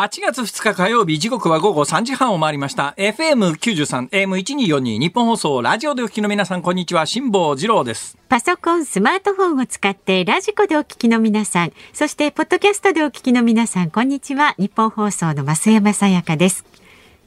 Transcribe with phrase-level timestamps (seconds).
[0.00, 2.94] 8月2日火曜日、時刻は午後3時半を回りました。
[2.96, 7.04] FM93、AM1242、日本放送、ラジオでお聞きの皆さん、こんにちは。
[7.04, 8.16] 辛坊治郎です。
[8.30, 14.54] パソコン、スマートフォンを使ってラジコでお聞きの皆さん、そしてポッドキャストでお聞きの皆さん、こんにちは。
[14.56, 16.64] 日本放送の増山さやかです。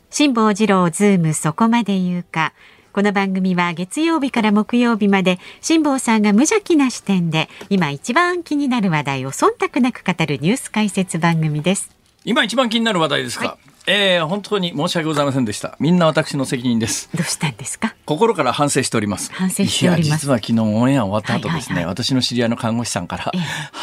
[0.09, 2.53] 辛坊治郎ズームそこまで言うか。
[2.91, 12.02] この番組は月曜日から木曜日まで辛坊さんが無邪気な視点で今一番気になる話題を忖度なく語るニュース解説番組です。
[12.25, 15.75] 今一番気になる話題ですか、えー、本当に申し訳ございませんでした。
[15.79, 17.09] みんな私の責任です。
[17.13, 17.95] どうしたんですか？
[18.05, 19.29] 心から反省しております。
[19.33, 20.07] 反省しております。
[20.07, 23.41] いや、実は昨日オンエア終わった後ですね、はいはいはい私の知り合いの看護師さんから、ええ。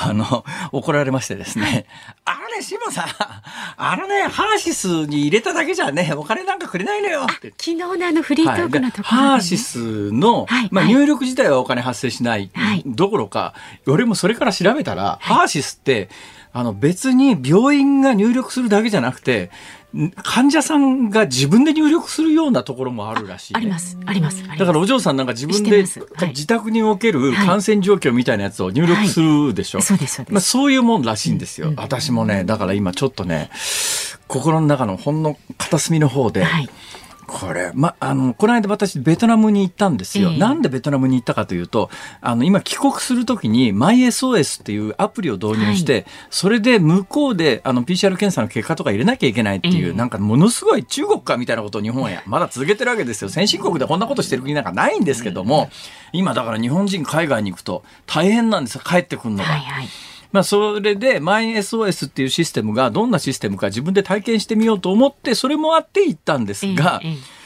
[0.08, 1.84] あの、怒られましてですね、
[2.24, 3.08] あれ、志麻さん、
[3.76, 7.26] あのね、ハーシスに入れただけじゃね、お金なんかくれないのよ。
[7.30, 7.50] って。
[7.50, 10.86] 昨日のあのフリートークのところでね、ハーシスの、まあ、はい。
[10.86, 12.82] はい入力自体はお金発生しない、はい。
[12.86, 13.52] どころか、
[13.86, 16.08] 俺もそれから調べたら、ハーシスって、
[16.52, 19.50] あの別に病院が入力するだけじゃなくて、
[19.96, 24.38] ん患者さんが自分で入力するようなところもあるらしい、あります、あります。
[24.38, 29.80] ありますだからお嬢さんなんか自分ではい自宅におけるはい感染状況みたいなやつを入力するでしょ。
[29.80, 30.32] そうです、そうです。
[30.32, 31.68] まあ、そういうもんらしいんですよ。
[31.68, 33.50] うん私もね、だから今ちょっとね、
[34.26, 36.68] 心の中のほんの片隅の方で、はい。
[37.30, 40.30] これ、ま、あの、この間私ベトナムに行ったんですよ。
[40.30, 53.30] ええなんでベトナムに行ったかというと、あの、今帰国するときに MySOS っていうアプリを導入して、それで向こうであの PCR 検査の結果とか入れなきゃいけないっていう、ええなんかものすごい中国かみたいなことを日本や、 まだ続けてるわけですよ。
[53.30, 55.70] 先進国でこんなことしてる国なんかないんですけども、
[56.12, 58.82] 今だから日本人海外に行くと大変なんですよ。
[58.84, 59.44] 帰ってくるのが。
[59.44, 59.88] はい、はい。
[60.32, 67.39] まあ、それでマイ SOS っていうシステムがどんなシステムか自分で体験してみようと思ってそれもあって行ったんですが、えええ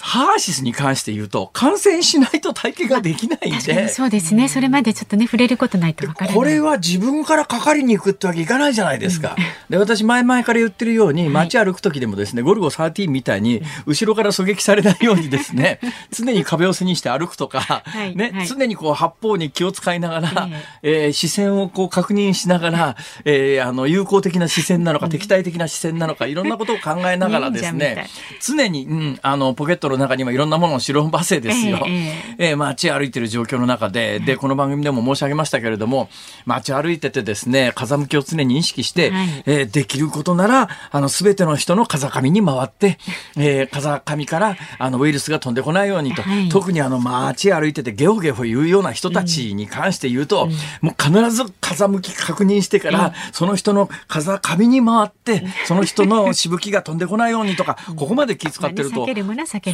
[0.00, 3.88] ハーシスに関して言うと感染しないと体験ができないん確かにで。
[3.88, 4.48] そうですね。
[4.48, 6.36] それまでちょっとね、触れることないとわからない。
[6.36, 9.36] これは自分からかかりに行くってわけいかないじゃないですか。
[9.70, 15.80] で、私前々から言ってるように、街歩く時でもですね、ゴルゴ13みたいに、後ろから狙撃されないようにですね、
[16.12, 20.48] 常に壁を背にして歩くとか、はいね、はい常にこう八方に気を使いながら、
[20.82, 31.84] ええー視線をこう確認しながら、えーあの、友好的な視線なのか、敵対的な視線なのか、いろんなことを考えながらですねい、常に、うん、あの、ポケットの中にはいろんなものを白バセですよ。
[31.86, 36.08] ええ街歩いてる状況の中で、で、この番組でも申し上げましたけれども、
[36.46, 42.98] 街歩いててですね、風向きを常に意識して、はいえーできることなら、あの、すべての人の風上に回って、
[43.36, 50.48] えー風上から、あの、ウイルスが飛んでこないようにと、はい特にあの、街歩いててゲホゲホ言うような人たちに関して言うと、
[50.80, 59.06] もう必ず風向き確認してから、その人の風上に回って、その人のしぶきが飛んでこないようにとか、ここまで気遣ってると、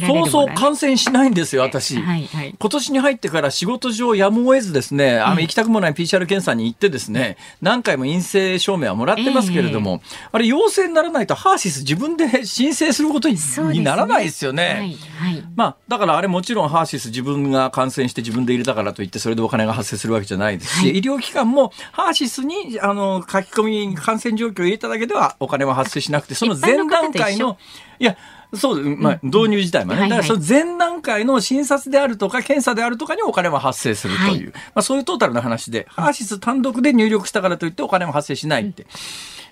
[0.07, 1.95] そうそう感染しないんですよ、私。
[2.01, 10.01] はいはい今年に入ってから仕事上やむを得ずですね、あの、ええ行きたくもない PCR 検査に行ってですね、何回も陰性証明はもらってますけれども、
[10.31, 14.97] あれ陽性にならないとハーシス自分で申請することに,、ねならないですよね。
[15.19, 15.31] はい。
[15.33, 15.43] はい。
[15.55, 27.57] まあ、だからあれもちろんハーシス自分が感染して自分で入れたからといってそれでお金が発生するわけじゃないですし、はい医療機関もハーシスにあの書き込み感染状況を入れただけではお金は発生しなくてその前段階の
[27.99, 28.17] いや
[28.53, 30.19] そう、まあ、導入自体もね、はいはい。
[30.21, 34.43] だからその前段階の診察であるとか検査であるとかにお金は発生するという、はい。
[34.45, 38.85] まあ、そういうトータルな話で、ハーシス単独で入力したからといってお金は発生しないって。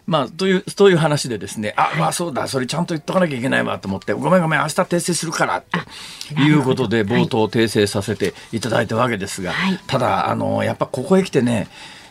[0.10, 6.42] まあ、という、という話でですね、あ、まあそうだ、それちゃんと言っとかなきゃいけないわと思って、ごめんごめん、明日訂正するからって。
[6.42, 9.80] いうことで、冒頭訂正させていただいたわけですが、はい。
[9.86, 11.68] ただ、あの、やっぱここへ来てね、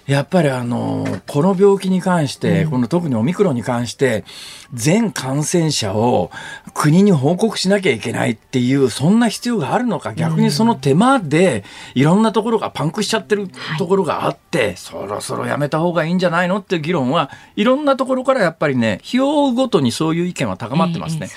[0.08, 4.24] やっぱりあの、この病気に関して、この特にオミクロンに関して、
[4.72, 6.30] 全感染者を
[6.72, 11.62] 国に報告しなきゃいけないっていう、そんな必要があるのか、逆にその手間で、
[11.94, 21.28] いろんなところがパンクしちゃってるところがあって、そろそろやめた方がいいんじゃないのっていう議論は、いろんなところからやっぱりね、日を追うごとにそういう意見は高まってますね。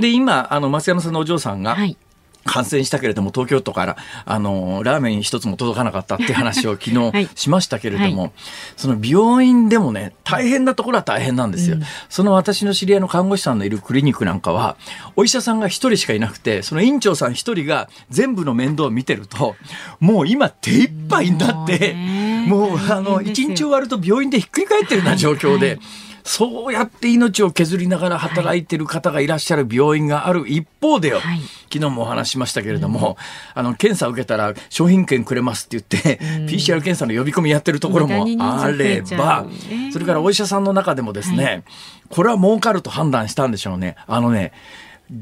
[0.00, 1.96] で、今、あの、松山さんのお嬢さんが、はい。
[2.44, 7.26] 感染したけれども東京都からあのラーメン一つも届かなかったっていう話を昨 はい。
[7.26, 8.30] 日しましたけれども、は
[8.76, 11.76] その病院でもね大変なところは大変なんですよ、
[12.08, 14.76] その私の知り合いの看護師さんのいるクリニックなんかは
[15.16, 19.56] お医者さんが一人しかいなくてその院長さん一人が全部の面倒を見てると
[20.00, 21.94] もう今手一杯になって
[22.46, 23.46] もうあの大変ですよ。
[23.46, 25.68] 一日終わると病院でひっくり返ってるような状況で。
[25.68, 25.80] はい
[26.24, 31.40] そうやって命を削りながら働いてる方がいらっしゃる病院がある一方でよ、はい。
[31.72, 33.16] 昨日もお話ししましたけれども、
[33.54, 39.46] あの検査を受けたら商品券くれますって言って、PCR 検査の呼び込みやってるところもあれば
[39.92, 41.64] それからお医者さんの中でもですね、
[42.08, 43.96] これは儲かると判断したんでしょうね。
[44.06, 44.52] あのね、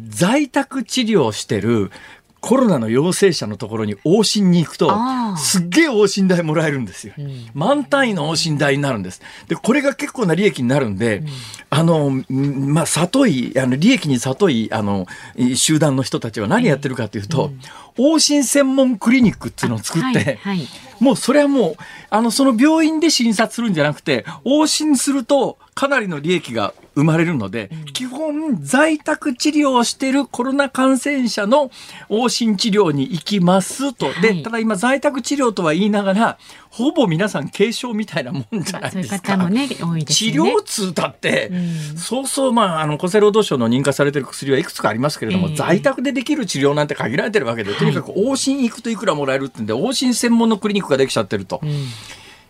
[0.08, 1.90] 在宅治療をしてる
[2.40, 4.90] コロナの陽性者のところに往診に行くと
[5.36, 7.14] すっげえ往診代もらえるんですよ。
[7.54, 9.20] 満単位の往診代になるんです。
[9.48, 11.22] で、これが結構な利益になるんで、
[11.68, 15.06] あの、んまあ、里い、あの、利益に里い、あの、
[15.54, 17.52] 集団の人たちは何やってるかというと、
[17.98, 20.68] 往診専門クリニックっていうのを作って、はいはい。
[20.98, 21.76] もうそれはもう、
[22.10, 31.70] あの、その病院で診察するんじゃなくて、往診するとかなりの利益が生まれるので、基本在宅治療をしているコロナ感染者の
[32.08, 34.06] 往診治療に行きますと。
[34.06, 34.22] はい。
[34.22, 36.38] で、ただ今在宅治療とは言いながら、
[36.68, 39.36] ほぼ皆さん軽症みたいなもんじゃないそういうですか。
[39.36, 40.30] 方もね多いですね。
[40.32, 41.96] 療痛だって、うん。
[41.96, 45.56] そうそう、まあ、あの、厚生労働省の認可されてる薬はいくつかありますけれども、ええ。
[45.56, 51.60] 在宅でできる治療なんて限られてるわけで、とにかく往診行くといくらもらえるってんで、往診専門のクリニックができちゃってると。
[51.62, 51.86] うん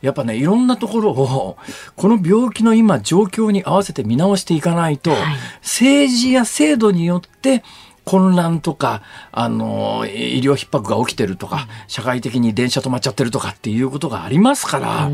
[0.00, 1.56] やっぱね、いろんなところを、
[1.96, 5.20] この病気の今、状況に合わせて見直していかないと、はい。
[5.62, 7.62] 政治や制度によって、
[8.04, 15.10] 混乱とか、あの、医療逼迫が起きてるとか、社会的に電車止まっちゃってるとかっていうことがありますから、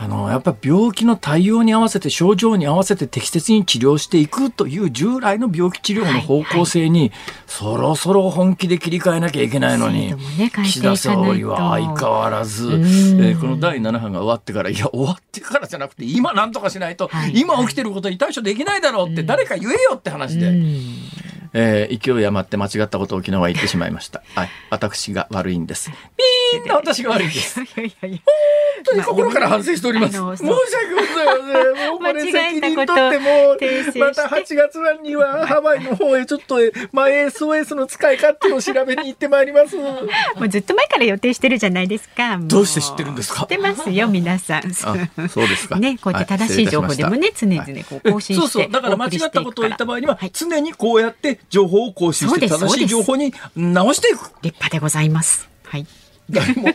[0.00, 7.10] あの、やっぱ病気の対応に合わせて、症状に合わせて適切に治療していくという従来の病気治療の方向性に、
[7.48, 20.84] そろそろ本気で切り替えなきゃいけないのに、ね岸田総理は相変わらず、えんーこの第7波が終わってから、いや、終わってからじゃなくて、今なんとかしないと、はい今起きてることに対処できないだろうって、誰か言えよって話で、うん
[21.52, 24.22] えー勢い余って間違ったことを昨日は言ってしまいました。
[24.34, 24.50] はい。
[24.70, 25.90] 私が悪いんです。
[26.54, 27.60] みんな私が悪いんです。
[27.62, 30.18] いやいやいや本当に心から反省しております。
[30.18, 31.32] あの申し訳ございま
[31.76, 31.88] せん。
[31.90, 33.24] もうこれ間違責任えたこと取っても
[33.56, 36.56] 訂正してまた8月にはハワイの方へちょっと、
[36.92, 39.76] まあ、SOS の使い勝手を調べに行ってまいります。
[39.78, 39.82] も
[40.42, 42.38] うずっと前から予定してるじゃないですか。
[42.38, 43.40] もどうして知ってるんですか？
[43.40, 44.66] 知ってますよ、皆さん。
[44.66, 45.76] あ、そうですか。
[45.80, 48.48] ね、こうやって正しい情報でもね、常々こう更新して。
[48.48, 48.70] そうそう。
[48.70, 54.30] だから間違ったことを言った場合には、はい常にこうやって情報を更新して、正しい情報に直していく。
[54.42, 55.48] 立派でございます。
[55.64, 55.86] はい。
[56.30, 56.68] 誰も、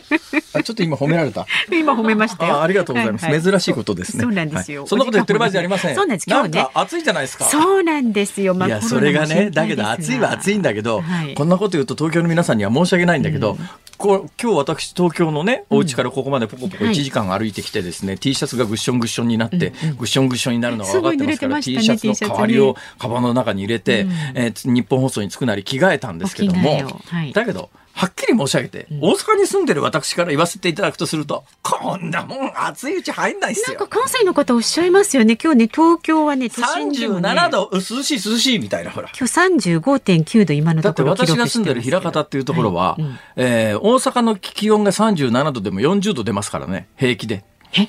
[0.54, 1.46] あちょっと今褒められた。
[1.70, 2.56] 今褒めましたよ。
[2.56, 4.22] あありがとうございます、はは珍しいことですね。
[4.22, 4.82] そうなんですよ。
[4.82, 5.94] はいそんなこと言ってる場合じゃありません。
[5.94, 6.26] そうなんです。
[6.28, 7.44] 今日ね暑いじゃないですか。
[7.44, 8.54] そうなんですよ。
[8.54, 13.56] まあいや、それがね、だけど暑いは暑いんだけど、はいこんなこと言うと東京の皆さんには申し訳ないんだけど、
[13.96, 33.78] こう今日私東京のね、お家からここまでポコポコはい1時間歩いてきてですね、T シャツがぐっしょんぐっしょんになって、ぐっしょんぐっしょんになるのが分かってますから、すごい T シャツの代わりをカバンの中に入れて、えー日本放送に着くなり着替えたんですけどもを、はいだけど、はっきり申し上げて、大阪に住んでる私から言わせていただくとすると、こんなもん暑いうち入んないっすよ。
[33.78, 35.38] なんか関西の方おっしゃいますよね。
[35.42, 39.08] 今日ね、東京はね、都心でもね37度、涼しい涼しいみたいな、ほら。
[39.16, 47.44] 今日35.9度今のだってところ記録私が住んでる枚方っていうところは、はいうんえー大阪の気温が37度でも40度出ますからね、平気で。
[47.78, 47.88] え？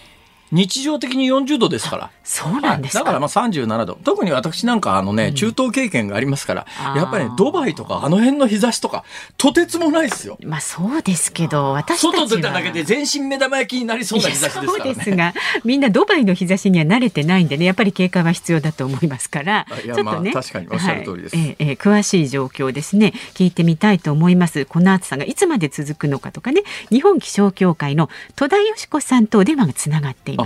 [0.55, 2.11] 日常的に40度ですから。
[2.23, 2.99] そうなんですか。
[2.99, 3.99] はいだからまあ37度。
[4.03, 9.03] 特に私なんかあのね、中東経験がありますから、やっぱりね、ドバイとかあの辺の日差しとか、
[9.37, 10.37] とてつもないですよ。
[10.43, 14.83] まあそうですけど、私外出ただけで全身目玉焼きになりそうな日差しですからね。
[14.83, 15.33] そうですが、
[15.65, 24.65] みんなドバイの日差しには慣れてないんでね、やっぱり警戒は必要だと思いますから、 あいやちょっとね、まあ確かにおっしゃる通りですはいえーえー詳しい状況ですね、聞いてみたいと思います。
[24.65, 30.44] この暑さがいつまで続くのかとかね、日本気象協会の戸田よし子さんとお電話がつながっています。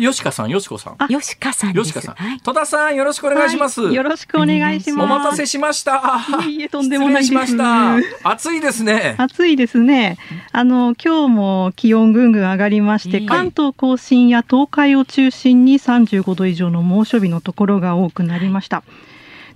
[0.00, 1.12] よしかさん、よしこさん。
[1.12, 1.72] よしかさん。
[1.72, 2.40] よしかさんはい。
[2.40, 3.82] 戸田さん、よろしくお願いします。
[3.82, 5.04] はいよろしくお願いします。
[5.04, 6.24] お待たせしました。
[6.48, 7.24] いえとんでもない。
[8.22, 9.14] 暑いですね。
[9.18, 10.18] 暑いですね。
[10.52, 18.84] あの今日も気温ぐんぐん上がりまして、はい関東甲信や東海を中心に35度以上の猛暑日のところが多くなりました。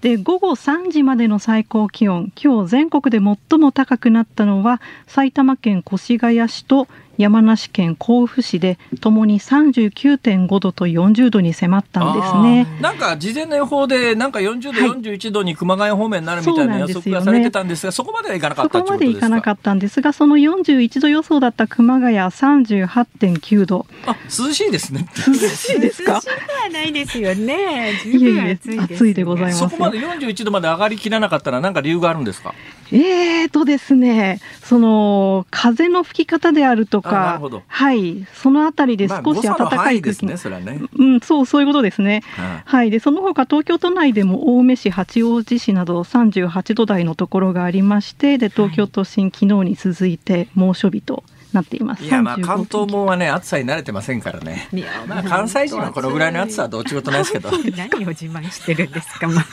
[0.01, 6.87] で午後3時までの最高気温、今日全国で最も高くなったのは埼玉県越谷市と
[7.19, 12.67] 山梨県甲府市でともに39.5度と40度に迫ったんですね。
[12.81, 14.71] なんか事前の予報でなんか40度、
[15.11, 19.29] 41度に熊谷方面になるみたいな予測がされてたんですが、そこまではいかなかそったこまでいか？
[19.29, 23.87] なかっったんですが、その41度予想だった熊谷38.9度。
[24.05, 24.13] た。
[24.13, 25.07] あ、涼しいですね。
[25.27, 26.15] 涼しいですか？
[26.15, 27.95] 涼しくはないですよね。
[28.05, 28.95] 十いえいえ分暑いです。
[28.95, 32.55] 暑いでございますそこまで41度まで上がりきらなかったらなんか理由があるんですか？
[32.93, 42.23] えーとですね、その風の吹き方であるとか、はい、そのあたりで少し暖かい空気、まあ、ね、そね、うん、そうそういうことですね。
[42.37, 52.05] ははい、でその他東京都内でも青梅市、八王子市など38度台のところがありまして、で東京都心、昨日に続いて猛暑日となっています。
[52.05, 54.69] いやまあ関東もはね暑さに慣れてませんからね。
[54.73, 57.51] いやまあ関西人はこのぐらいの暑さはどっちことないですけど。
[57.77, 59.29] 何を自慢してるんですか。
[59.29, 59.47] まあ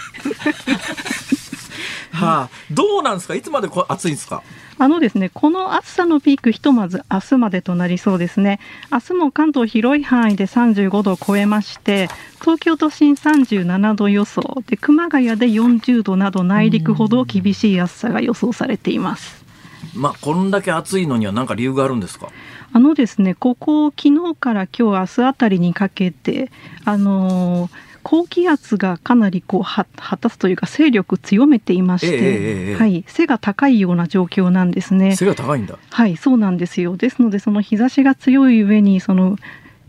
[2.16, 3.36] はあ、どうなんですか？
[3.36, 4.42] いつまでこ暑いんですか？
[4.78, 8.60] あのですね、この暑さのピーク、ひとまず明日までとなりそうですね。
[8.92, 12.10] 明日も関東広い範囲で35度を超えまして、
[12.42, 14.42] 東京都心37度予想。
[14.68, 19.46] で、熊谷で40度など内陸ほど厳しい暑さが予想されています。
[19.94, 22.28] まあ、こんだけ暑いのには何か理由があるんですか？
[22.74, 26.52] あのですね、ここ昨日から今日明日あたりにかけて、
[26.84, 35.16] あのー高気圧がかなりこうは果たすというか勢力強めていまして、えー、はい、背が高いような状況なんですね。
[35.16, 35.80] 背が高いんだ。
[35.90, 36.98] はい、そうなんですよ。
[36.98, 39.38] ですのでその日差しが強い上にその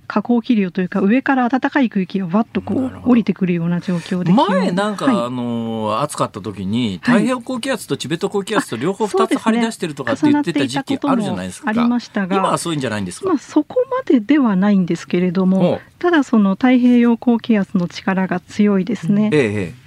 [0.07, 11.69] 下降気流というか上から暖かい空気がわっとこう降りてくるような状況で前なんか、はい、あの暑かった時に太平洋高気圧とチベット高気圧と両方2つ張り出してるとかって言ってた時期あるじゃないですか。
[11.69, 12.37] ありましたが。
[12.37, 19.31] 今はそういうんじゃないんですか、まあ、そこまでではないんですけれどもただその太平洋高気圧の力が強いですね。
[19.33, 19.87] ええ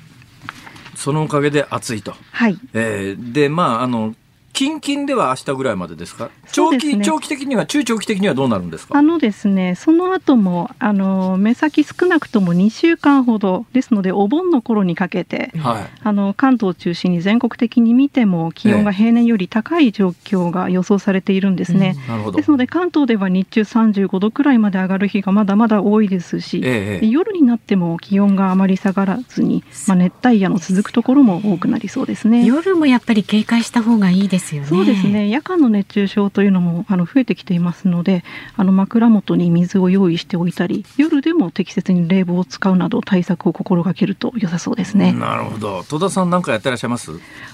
[0.99, 2.13] そのおかげで暑いと。
[2.31, 2.59] はい。
[2.73, 4.15] えー、で、まあ、あの、
[4.53, 6.29] 近々では明日ぐらいまでですか？
[6.51, 8.97] 長期、ね、長期的には中長期的にはどうなるんですか？
[8.97, 32.45] あのですねその後もあの目先少なくとも2週間ほどですのでお盆の頃にかけて、はい、あの関東を中心に全国的に見ても気温が平年より高い状況が予想されているんですね、えうん、ですので関東では日中35度くらいまで上がる日がまだまだ多いですし、え、夜になっても気温があまり下がらずに、まあ、熱帯夜の続くところも多くなりそうですね。
[32.45, 34.67] 夜もやっぱり警戒した方がいいですよね。
[34.67, 35.29] そうですね。
[35.29, 38.23] 夜間の熱中症というのもあの増えてきていますので
[38.55, 45.13] あの枕元に水を用意しておいたり夜でも適切に冷房を使うなど対策を心がけると良さそうですね。
[45.13, 45.83] なるほど。
[45.83, 47.11] 戸田さん何かやってらっしゃいます？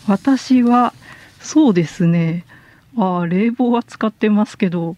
[0.08, 0.94] 私は
[1.40, 2.46] そうですね。
[2.98, 4.96] あ冷房は使ってますけど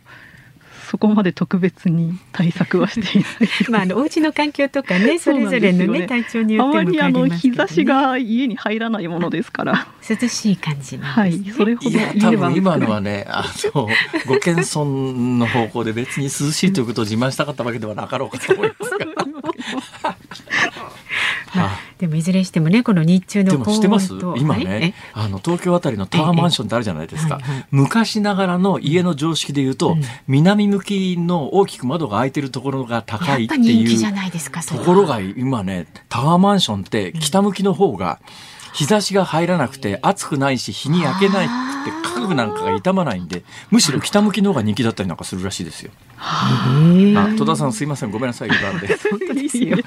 [0.89, 9.87] そこまで特別に対策はしていない まああのお家の環境とかね それぞれのね、ね、体調によっても、ね、あまりあの日差しが家に入らないものですから。
[10.09, 13.43] 涼しい感じ、ね、はいそれほど多分今のはねあ
[13.75, 13.89] の
[14.25, 18.91] ご謙遜の方向で別に涼しいということを自慢したかったわけではなかろうかと思います
[21.57, 24.13] が でもいずれにしてもねこの日中のでもしてます？
[24.37, 27.39] 今ね、あの東京あたりのタワーマンションってあるじゃないですか、
[27.71, 38.19] 昔ながらの家の常識でいうと、うん、南向きの大きく窓が開いてるところが高いっていうところが今ねタワーマンションって北向きの方が
[38.77, 45.91] 日差しが入らなくて暑くないし日に焼けないって家具なんかが傷まないんでむしろ北向きの方が人気だったりなんかするらしいですよ。
[46.19, 48.11] あ戸田さんすいません。
[48.11, 48.49] ごめんなさい。
[48.49, 48.87] 言わんで。
[49.09, 49.77] 本当ですよ。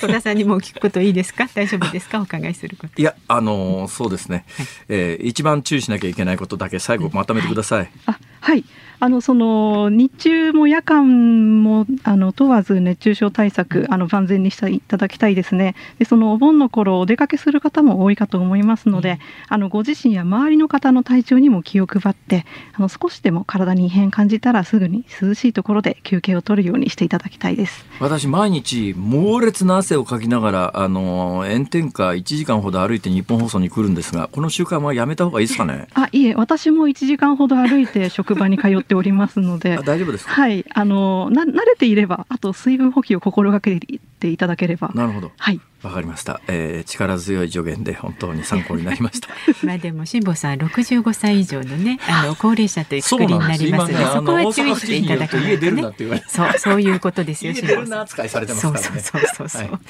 [0.00, 1.48] 戸田さんにも聞くこといいですか？
[1.54, 2.18] 大丈夫ですか？
[2.18, 3.00] お伺いすること。
[3.00, 8.64] いやあのそうですね、はい、えー、一番注意しなきゃいけないことだけ最後まとめてください、はい、あはい
[9.00, 15.74] あのその日中も夜間もあの問わず熱中症対策あの万全にしていただきたいですね。
[15.98, 27.86] でそのお盆の頃お出かけする方も多いかと思いますので、うん、あのご自身や周りの方の体調にも気を配ってあの少しでも体に異変感じたらすぐに涼しいところで休憩を取るようにしていただきたいです。
[28.00, 35.88] 私毎日猛烈な汗をかきながらあの炎天下1時間ほど歩いて日本放送に来るんですがこの習慣はやめた方がいいですかね？
[35.94, 40.64] あいえ私も1時間ほど歩いて職場に通っておりますので大丈夫ですはい。
[40.72, 44.90] あのな慣れていればあと水分補給を心がけていただければ。
[44.94, 45.32] なるほど。
[45.36, 49.28] はいわかりました、えー、力強い助言で本当に参考になりました。
[49.64, 55.82] まあでも辛坊さん65歳以上のねあの高齢者というくくりになりますのでそ,、こは注意していただかないとね。
[56.28, 58.00] そうそういうことですよ辛坊さん。
[58.00, 59.00] 扱いされてますからね。
[59.00, 59.80] そうそうそうそう、は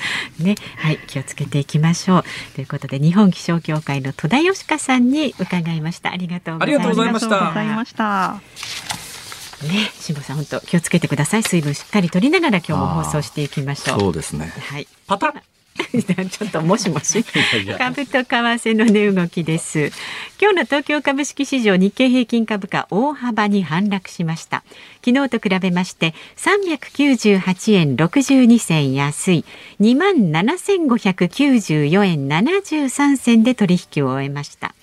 [0.40, 2.24] い、ねはい気をつけていきましょう。
[2.54, 6.12] ということで日本気象協会の戸田義香さんに伺いました。
[6.12, 7.18] ありがとうございま
[7.84, 8.40] した。
[9.62, 11.42] ね、辛坊さん本当気をつけてください。
[11.42, 14.00] 水分しっかり取りながら今日も放送していきましょう。
[14.00, 14.52] そうですね。
[14.70, 14.86] はい。
[15.06, 15.34] パタ
[15.90, 17.24] ちょっともしもし。
[17.78, 19.92] 株と為替の値動きです。
[20.40, 24.62] 今日の東京株式市場日経平均株価大幅に反落しました。
[25.04, 29.44] 昨日と比べまして398円62銭安い。
[29.80, 34.74] 2万7594円73銭で取引を終えました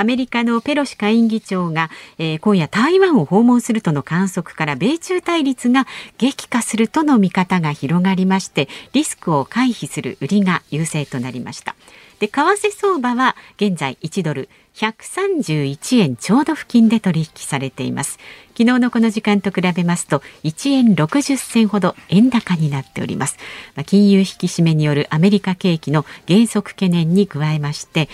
[0.00, 11.76] アメリカのペロシ下院議長が、えー、今夜台湾を訪問するとの観測から米中対立が激化するとの見方が広がりましてリスクを回避する売りが優勢となりました。
[12.18, 18.18] で為替相場は現在1ドル131円ちょうど付近で取引されています。
[18.56, 23.36] 昨日のこの時間と比べますと1円60銭ほど円高になっております。
[23.86, 28.08] 金融引き締めによるアメリカ景気の減速懸念に加えまして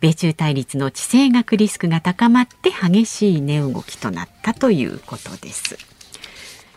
[0.00, 5.76] 米中対立の地政学リスクが高まって激しい値動きとなったということです。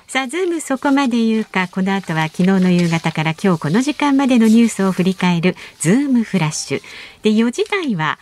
[0.07, 6.81] さあ、ズームそこまで言うか、この後は昨日の夕方から今日この時間までのニュースを振り返るズームフラッシュ。
[7.23, 8.19] で、4時台は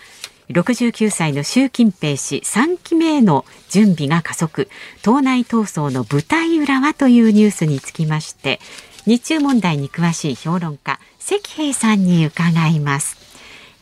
[0.52, 4.70] 69歳の習近平氏3期目への準備が加速。
[5.02, 8.60] 党内闘争の舞台裏はというニュースにつきまして
[9.06, 13.21] 日中問題に詳しい評論家関平さんに伺います。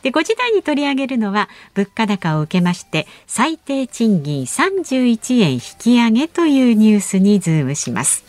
[0.02, 8.24] で5時台に取り上げるのは物価高を受けまして最低賃金31円引き上げというニュースにズームします。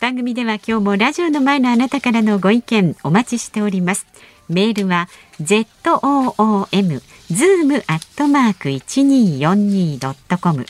[0.00, 4.06] 番組では今日もラジオの前のあなたからのご意見お待ちしております。
[4.48, 5.08] メールは
[5.40, 7.00] zoom
[7.30, 10.66] zoom アットマーク一二四二ドットコム。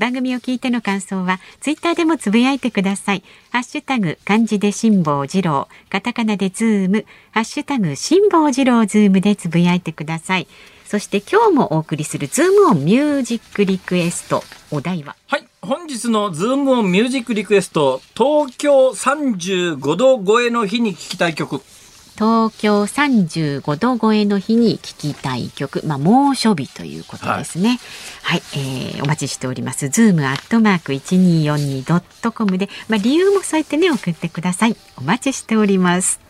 [0.00, 3.22] 番組を聞いての感想はツイッターでもつぶやいてください。
[3.50, 10.48] ハッシュタグ漢字で辛坊治郎、カタカナでズーム、ハッシュタグ辛坊治郎ズームでつぶやいてください。
[10.86, 14.42] そして今日もお送りするズームオンミュージックリクエスト。
[14.70, 15.16] お題は？
[15.28, 15.46] はい。
[15.60, 21.60] 本日のズームオンミュージックリクエスト東京35度超えの日に聴きたい曲。
[22.20, 27.80] 東京35度超えの日に聴きたい曲、まあ、猛暑日ということですね。
[28.22, 29.88] はい、はい、えー、お待ちしております。
[29.88, 34.76] ズームアットマーク 1242.com で、まあ、理由も添えてね、送ってください。
[34.98, 36.20] お待ちしております。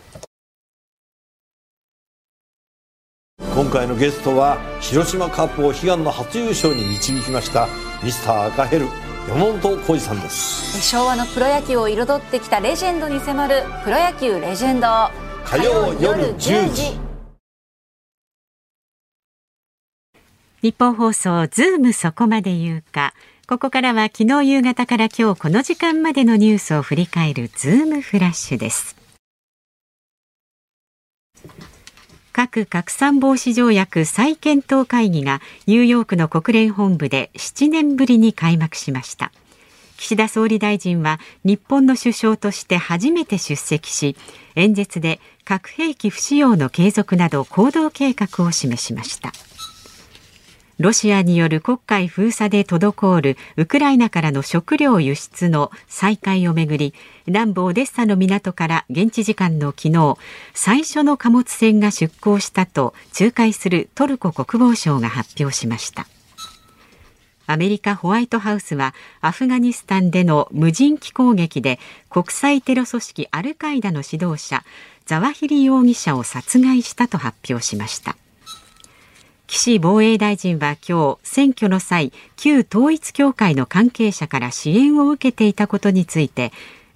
[3.57, 7.67] 今回のゲストは広島カップを悲願の初優勝に導きました
[8.05, 8.87] ミスター赤ヘル
[9.29, 16.97] 山本浩二さんです昭和のプロ野球を彩ってきたレジェンドに迫るプロ野球レジェンド火曜夜10時。
[20.63, 23.15] ニッポン放送ズームそこまで言うか。
[23.49, 28.95] ここからは昨日夕方から今日この時間までのニュースを振り返るズームフラッシュです。
[32.33, 39.33] 核拡散防止条約再検討会議がニューヨークの国連本部で7年ぶりに開幕しました。
[39.97, 44.17] 岸田総理大臣は日本の首相として初めて出席し
[44.61, 49.33] 演説で核兵器不使用の継続など行動計画を示しました。
[50.81, 56.95] ロシアによる黒海封鎖で滞るウクライナからの食料輸出の再開をめぐり
[57.27, 60.17] 南部オデッサの港から現地時間の昨日
[60.55, 66.07] 最初の貨物船が出港したと仲介するトルコ国防省が発表しました。
[67.51, 74.63] アメリカホワイトハウスはアフガニスタンでの無人機攻撃で国際テロ組織アルカイダの指導者
[75.05, 78.17] ザワヒリ容疑者を殺害したと発表しました。
[79.49, 86.53] 岸防衛大臣は今日選挙の際旧統一教会の関係者から支援を受けていたことについて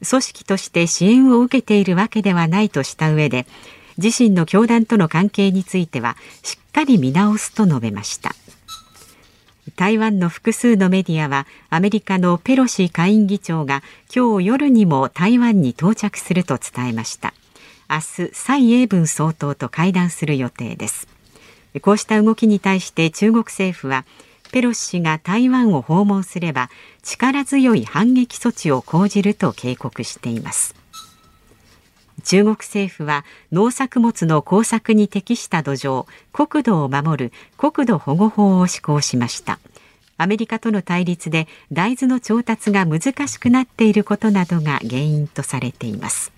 [0.09, 3.45] 組織として支援を受けているわけではないとした上で
[3.99, 8.37] 自身の教団との関係についてはしっかり見直すと述べました。
[9.77, 13.83] 台湾の複数のメディアはアメリカのペロシ下院議長が
[14.15, 17.35] 今日夜にも台湾に到着すると伝えました。
[17.89, 21.09] 明日蔡英文総統と会談する予定です。
[21.81, 24.05] こうした動きに対して中国政府は
[24.53, 26.71] ペロシ氏が台湾を訪問すれば
[27.03, 30.84] 力強い反撃措置を講じると警告しています。
[32.25, 39.59] 中国政府は農作物の耕作に適した土壌国土を守る国土保護法を施行しました。
[40.17, 46.33] アメリカとの対立で大豆の調達が難しくなっていることなどが原因とされています。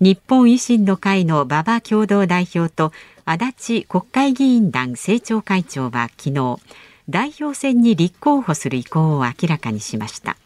[0.00, 2.92] 日本維新の会の馬場共同代表と
[3.24, 3.46] 足
[3.80, 6.58] 立国会議員団政調会長は昨日
[7.08, 10.36] 代表選に立候補する意向を明らかにしました。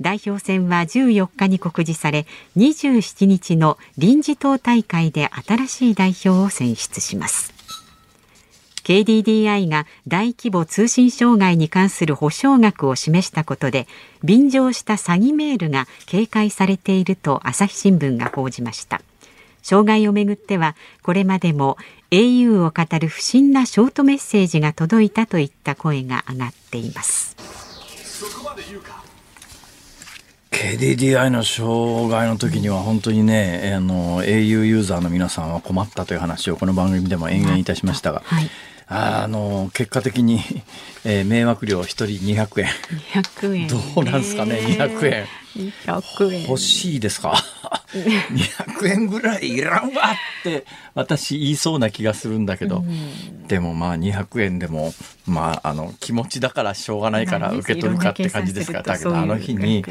[0.00, 7.54] 代表選は14日に告示され27日の臨時党大会で新しい代表を選出します。
[8.84, 13.88] KDDI が大規模通信障害に関する補償額を示したことで
[14.22, 19.02] 便乗した詐欺メールが警戒されていると朝日新聞が報じました。
[19.62, 21.76] 障害をめぐってはこれまでも
[22.12, 27.65] au を語る不審なショートメッセージが届いたといった声が上がっています。
[30.56, 38.48] KDDI の障害の時には本当にねあの au ユーザーの皆さんは困ったという話をこの番組でも延々いたしましたが、はい、
[38.88, 40.40] あの結果的に、
[41.04, 42.68] えー、迷惑料1人200円。
[43.12, 45.26] 200円、どうなんですかね200円。
[45.84, 46.42] 200円。
[46.48, 47.34] 欲しいですか
[47.92, 50.04] ？200円ぐらいいらんわ
[50.40, 50.64] って
[50.94, 52.82] 私言いそうな気がするんだけど、
[53.46, 54.94] でもまあ200円でも
[55.26, 58.78] まああの気持ちだからしょうがないから受け取るかって感じですか。
[58.78, 59.84] らだけどあの日に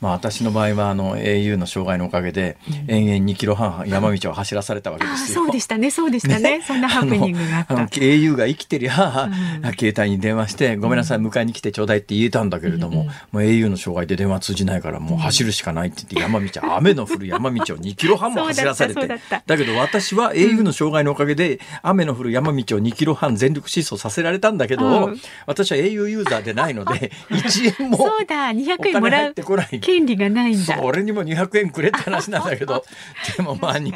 [0.00, 5.44] まあ私の場合はあの au の障害のおかげで延々2キロ半山道を走らされたわけですよ。
[5.44, 5.90] そうでしたね。
[5.90, 6.62] そうでした ね。
[6.66, 7.74] そんなハプニングがあった。
[7.74, 9.30] au が生きてりゃ、
[9.78, 19.08] 携帯に電話してごめんなさい迎えに来てちょうだいって言えたんだけれども、もう au の障害で電話通じないからもう走るしかないって言って山道雨の降る山道を 2キロ半も走らされて。
[19.46, 25.20] だけど私は au の障害のおかげで雨の降る山道を2キロ半全力疾走させられたんだけど、うん。
[25.46, 29.80] 私は au ユーザーでないので 1円もそうだ200お金入円もらうってこない。
[29.80, 30.78] 権利がないんだ。
[30.82, 32.84] 俺にも200円くれって話なんだけど
[33.36, 33.92] でもまあね。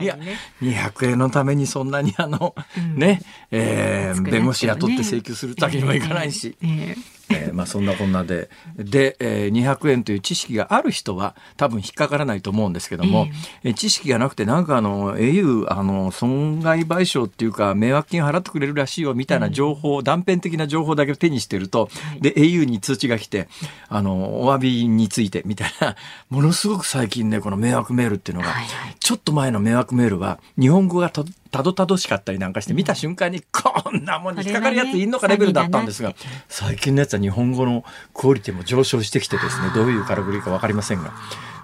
[0.62, 2.96] 200円のためにそんなにあの、うん。
[2.96, 8.48] ね、えー弁護士雇って請求するわけにもいかないし、えええーまあそんなこんなで。
[8.76, 13.28] で、えー200円という知識がある人は多分引っかからないと思うんですけども、
[13.64, 22.20] えー知識がなくてなんかあの au あの損害賠償っていうか迷惑金払ってくれるらしいよみたいな情報、断片的な情報だけ手にしてると、はい。
[22.20, 23.48] で au に通知が来て
[23.88, 25.96] あのお詫びについてみたいな
[26.30, 28.96] ものすごく最近ねこの迷惑メールっていうのが、はいはい。
[28.98, 36.14] ちょっと前の迷惑メールは日本語がたたどたどしかったりなんかして見た瞬間にこんなもんに引っかかるやついんのかレベルだったんですが、
[36.48, 37.84] 最近のやつは日本語の
[38.14, 41.12] クオリティも上昇してきてですねどういうからくりか分かりませんが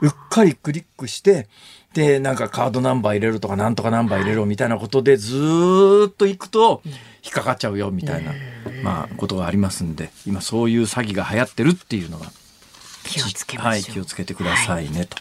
[0.01, 1.49] うっかりクリックして
[1.95, 6.83] でなんかカードナンバー入れるとかなんとかナンバー入れろみたいなことでずーっと行くと
[7.23, 8.33] 引っかかっちゃうよみたいな、
[8.83, 12.27] まあ、ことがありますんで今そういう詐欺が流行ってるっていうのが
[13.05, 13.95] 気をつけまはい、しょう。
[13.95, 15.17] 気をつけてくださいねと。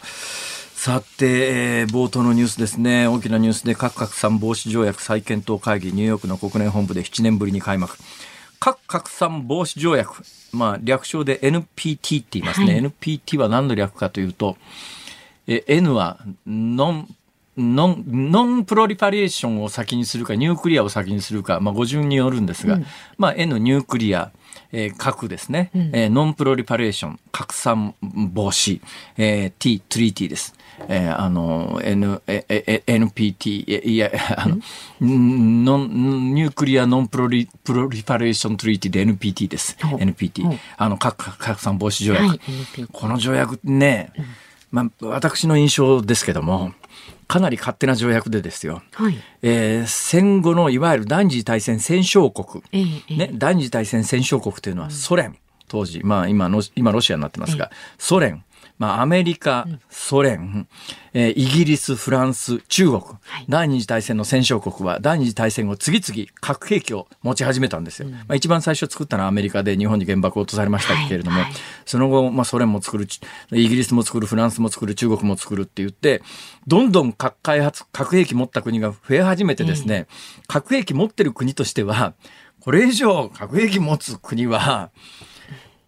[0.83, 3.07] さて、えー冒頭のニュースですね。
[3.07, 7.95] 大きなニュースで核拡散防止条約再検討会議、ニューヨークの国連本部で7年ぶりに開幕。
[8.59, 12.73] 核拡散防止条約、まあ、略称で NPT って言いますね。
[12.73, 14.57] はい NPT は何の略かというと、
[15.47, 17.15] え N はノン
[17.57, 22.79] ノンノンプロリパレーションを先にするかニュークリアを先にするか、まあ、語順によるんですが、
[23.17, 24.33] まあ、N Nuclear、
[24.73, 27.95] えー核ですね、えー Non-Proliferation 拡散
[28.33, 28.81] 防止、
[29.17, 30.53] えー T Treaty です。
[30.89, 34.57] えーあの N えええ NPT えいやあの
[34.99, 39.77] Non Nuclear Non Proli Proliferation Treaty で NPT です。
[39.79, 40.43] NPT
[40.77, 42.39] あの核拡散防止条約、はい
[42.91, 44.11] この条約ね、
[44.71, 46.73] まあ、私の印象ですけども、
[47.33, 48.83] かなり勝手な条約でですよ。
[48.91, 49.15] はい。
[49.41, 53.17] えー戦後のいわゆる第二次大戦戦勝国、ええええ。
[53.17, 55.35] ね、第二次大戦戦勝国というのはソ連、
[55.67, 58.43] 当時、まあ今の、今ロシアになってますが、ソ連、
[58.83, 60.67] まあアメリカ、ソ連、
[61.13, 63.01] えーイギリス、フランス、中国、
[63.47, 68.09] 第二次大戦の戦勝国は第二次大戦後次々核兵器を持ち始めたんですよ。
[68.09, 71.43] まあ一番最初作ったのはアメリカで日本に原爆を落とされましたけれども、
[71.85, 73.07] その後、まあ、ソ連も作る、
[73.53, 76.21] イギリスも作る、フランスも作る、中国も作るって言って、
[76.67, 80.07] どんどん核開発、核兵器持った国が増え始めてですね、
[80.47, 82.15] 核兵器持ってる国としては、
[82.59, 84.89] これ以上核兵器持つ国は、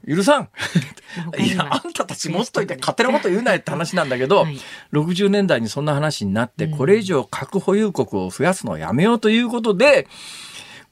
[0.07, 0.49] 許さん
[1.41, 4.59] いや、あんたたち持っといて勝手なこと言うなよって話なんだけど、はい
[4.93, 10.07] 60年代にそんな話になって、これ以上核保有国を増やすのをやめようということで、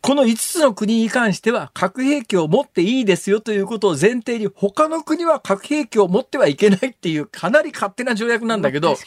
[0.04, 8.98] この5つの国に関しては核兵器を持っていいですよということを前提に他の国は核兵器を持ってはいけないっていうかなり勝手な条約なんだけどね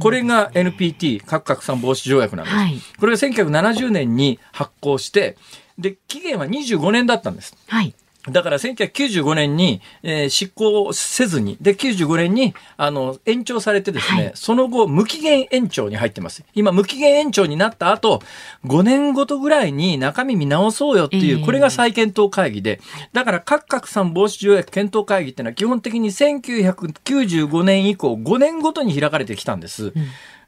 [0.00, 2.56] これが NPT 核拡散防止条約なんです。
[2.56, 5.38] はいこれが1970年に発行して
[5.78, 7.56] で期限は25年だったんです。
[7.66, 7.94] はい。
[8.30, 16.42] だから1995年に、えー執行せずに、で、95年に、あの、延長されてですね、はいその後、無期限延長に入ってます。
[16.54, 18.22] 今、無期限延長になった後、
[18.64, 22.80] 5年ごとぐらいに中身見直そうよっていう、ええこれが再検討会議で、
[23.12, 29.92] だから核拡散防止条約検討会議っていうのは基本的に1995年以降、5年ごとに開かれてきたんです。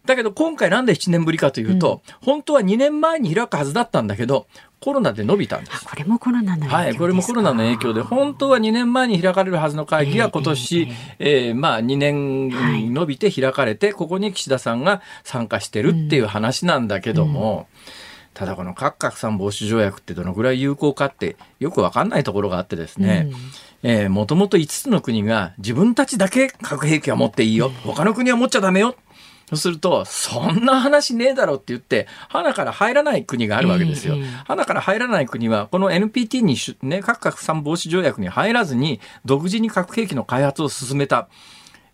[0.07, 4.47] だけど今回なんで7年ぶりかというと、本当は2年前に開くはずだったんだけど、
[4.81, 5.85] コロナで伸びたんです。
[5.85, 10.89] これもコロナの影響はい、これもコロナの影響で、本当は2年前に開かれるはずの会議が今年、
[11.19, 17.67] えーまあ2年はい伸びて開かれて、ここに岸田さんが参加してるっていう話なんだけども、
[18.35, 23.31] ただこの核拡散防止条約ってどのぐらい有効かってよくわかんないところがあってですね、
[23.83, 28.95] えーもともと5つの国が自分たちだけ核兵器は持っていいよ、他の国は持っちゃダメよ。
[29.49, 34.15] そうすると、そんな話ねえだろって言って、花から入らない国があるわけですよ。
[34.15, 41.29] ええええ花から入らない国は、この NPT にし、ね、核拡散防止条約に入らずに、独自に核兵器の開発を進めた。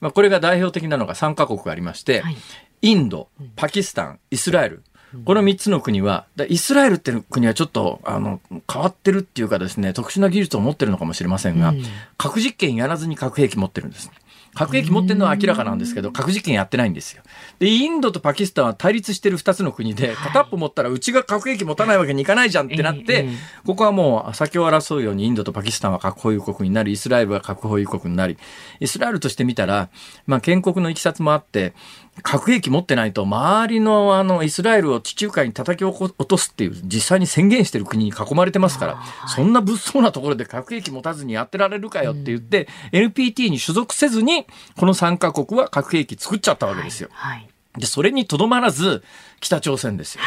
[0.00, 2.36] まあ、これが代表的なのが3カ国ありまして、はい
[2.82, 4.82] インド、パキスタン、イスラエル。
[5.24, 11.82] この3つの国は、だイスラエルっていう国はちょっと、あの、変わってるっていうかですね、特殊な技術を持ってるのかもしれませんが、うん
[12.18, 14.10] 核実験やらずに核兵器持ってるんです。
[14.54, 17.22] 核兵器持ってるのは明らかなんですけど、核実験やってないんですよ。
[17.58, 23.28] で、インドとパキスタンは対立してる2つの国で、片っぽ持ったらうちが核兵器持たないわけにいかないじゃんってなって、
[23.64, 28.36] ここはもう先を争うようにインドとパキスタンは核保有国になり、イスラエルは核保有国になり、
[28.80, 29.88] イスラエルとしてみたら、
[30.26, 31.72] まあ建国のいきさつもあって、
[32.20, 44.46] 核兵器持ってないと周りのあのイスラエルを地中海に叩き落とすっていう実際に宣言してる国に囲まれてますから、そんな物騒なところで核兵器持たずにやってられるかよって言って、NPT に所属せずに
[44.76, 47.08] この3カ国は核兵器作っちゃったわけですよ。
[47.12, 47.48] はい。
[47.78, 49.02] で、それにとどまらず
[49.40, 50.20] 北朝鮮ですよ。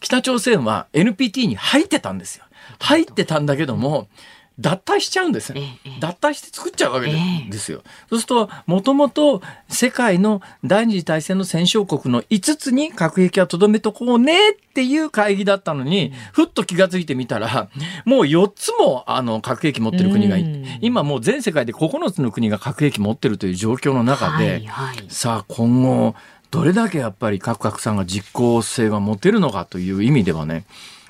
[0.00, 2.44] 北朝鮮は NPT に入ってたんですよ。
[2.78, 4.08] 入ってたんだけども、
[4.58, 5.56] 脱退しちゃうんですよ。
[5.58, 6.00] ええええ。
[6.00, 7.10] 脱退して作っちゃうわけ
[7.50, 7.82] ですよ。
[8.08, 17.68] そうすると、もともと世界の第二次大戦の戦勝国の5つに核兵器はとどめとこうねっていう会議だったのに、ふっと気がついてみたら、
[18.04, 20.62] もう4つもあの核兵器持ってる国がいうん。
[20.62, 25.04] て、今もう全世界で9つの国が核兵器持ってるという状況の中で、はいはい。
[25.08, 26.14] さあ今後
[26.54, 30.64] どれだけやっぱり核拡散が実効性が持てるのかという意味ではね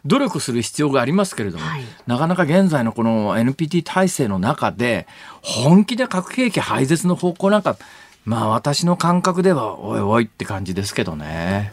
[0.04, 1.84] 努力する必要がありますけれども、はい。
[2.06, 5.06] なかなか現在のこの NPT 体制の中で
[5.42, 7.76] 本気で核兵器廃絶の方向なんか
[8.24, 11.72] まあ私の感覚ではおいおいって感じですけどね。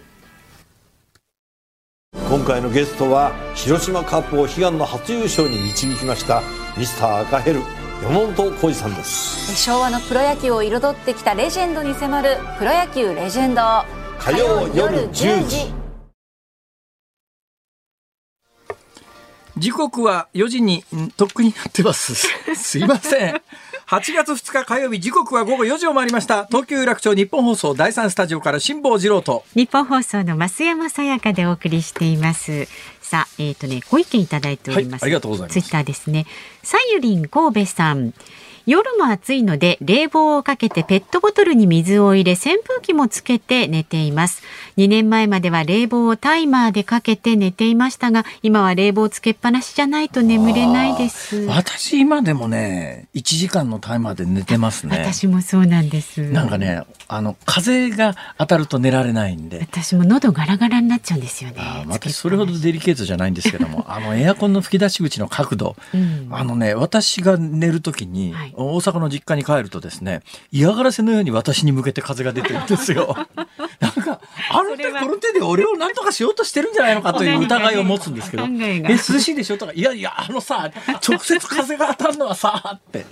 [2.14, 6.42] 今回のゲストは広島カップを悲願の初優勝に導きました
[6.78, 7.62] ミスター赤ヘル
[8.02, 9.56] 山本浩二さんです。
[9.56, 13.62] 昭和のプロ野球を彩ってきたレジェンドに迫る「プロ野球レジェンド」
[14.20, 15.81] 火曜夜10時
[19.62, 22.16] 時刻は4時にんとっくになってます。
[22.56, 23.42] すいません。
[23.86, 26.48] 8月2日火曜日時刻は午後4時を回りました。
[26.48, 29.44] 東京有楽町日本放送第3スタジオから辛坊治郎と。
[29.54, 32.68] 日本放送の増山さやかでお送りしています。
[33.04, 35.04] さあ、えっ、とね、ご意見いただいております。
[35.04, 36.26] はいありがとうございますツイッターですね。
[36.64, 38.16] さゆりん神戸さん。
[38.66, 44.44] 夜も暑いので冷房をかけてペットボトルに水を入れ扇風機もつけて寝ています
[44.82, 51.36] 2年前までは冷房をタイマーでかけて寝ていましたが今は冷房つけっぱなしじゃないと眠れないです。
[51.46, 54.98] 私今でもね、1時間のタイマーで寝てますね。
[54.98, 56.24] 私もそうなんです。
[56.32, 59.60] なんかね、あの、風が当たると寝られないんで。
[59.60, 61.58] 私も喉ガラガラになっちゃうんですよね。
[61.88, 66.28] 私それほどデリケートじゃないんですけどもあのエアコンの吹き出し口の角度、うん。
[66.32, 68.54] あのね私が寝る時に、はい。
[68.56, 73.16] 大阪の実家に帰るとですね嫌がらせのように私に向けて風が出てるんですよ。
[74.06, 80.72] なんかあの手この手で俺を何とかしようとしてるんじゃないのかという疑いを持つんですけど「考え涼しいでしょ?」とか「いやいやあのさ
[81.08, 83.06] 直接風が当たるのはさ」って。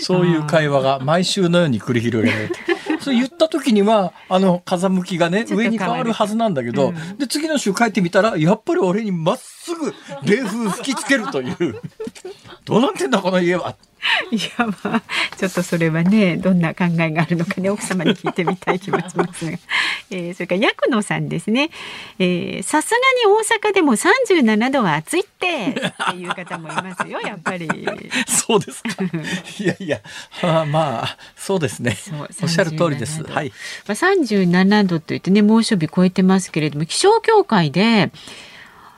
[0.00, 2.54] そういう会話が毎週のように繰り広げられて。
[3.00, 11.80] そう言った時にはあの風向きがね上に変わるはずなんだけど、で次の週帰ってみたらやっぱり俺にまっすぐ冷風吹きつけるという。
[12.64, 13.74] どうなってんだこの家は
[14.30, 15.02] いやまあ
[15.36, 19.58] ちょっとそれはねどんな考えがあるのかね奥様に聞いてみたい気もしますが、
[20.10, 21.70] えー、それから薬野さんですね。
[22.18, 22.96] えーさすが
[23.28, 27.68] に大阪でも37度は暑いってっていう方もいますよやっぱり。
[28.26, 29.04] そうですか。
[29.58, 30.00] いやいや
[30.42, 31.96] あまあそうですね。
[32.42, 33.22] おっしゃる通りです。
[33.22, 33.52] 37度はい。
[33.86, 38.10] まあ、37度といってね猛暑日超えてますけれども気象協会で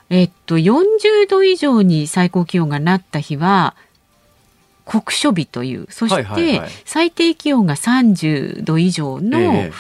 [0.09, 3.75] えっと40度以上に最高気温がなった日は
[4.91, 5.87] 酷暑日という。
[5.89, 9.73] そして、最低気温が30度以上のえ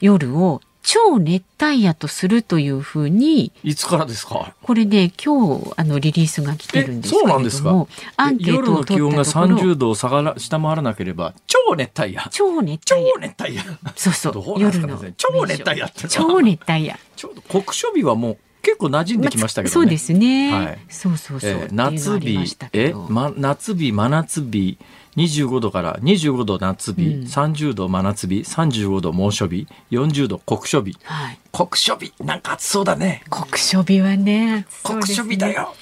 [0.00, 4.54] 夜を超熱帯夜とするというふうにえいつからですか？
[4.62, 7.86] これね今日あのリリースが来てるんですけれどもうなんですか？
[8.16, 12.22] アンケー夜トを取の気温がったところ30度を下がら下回らなければ超熱帯夜。
[12.30, 13.20] 超熱超帯夜。
[13.20, 13.64] 熱帯夜。
[13.96, 14.32] そうそう。
[14.32, 15.12] どうなんです夜の。
[15.16, 16.08] 超熱帯夜って。
[16.08, 16.96] 超熱帯夜。
[17.16, 20.52] ちょうど酷暑日はもう結構馴染んできましたけどね、そうですね。
[20.52, 21.50] はいそうそうそう。
[21.50, 24.76] えー夏日え、どま、夏日真夏日
[25.16, 31.38] 25度から25度夏日、うん30度真夏日35度猛暑日40度酷暑日はい。
[31.52, 34.66] 酷暑日なんか暑そうだね酷暑日はね。
[34.68, 35.52] 暑そう酷暑日だ。
[35.52, 35.74] よ、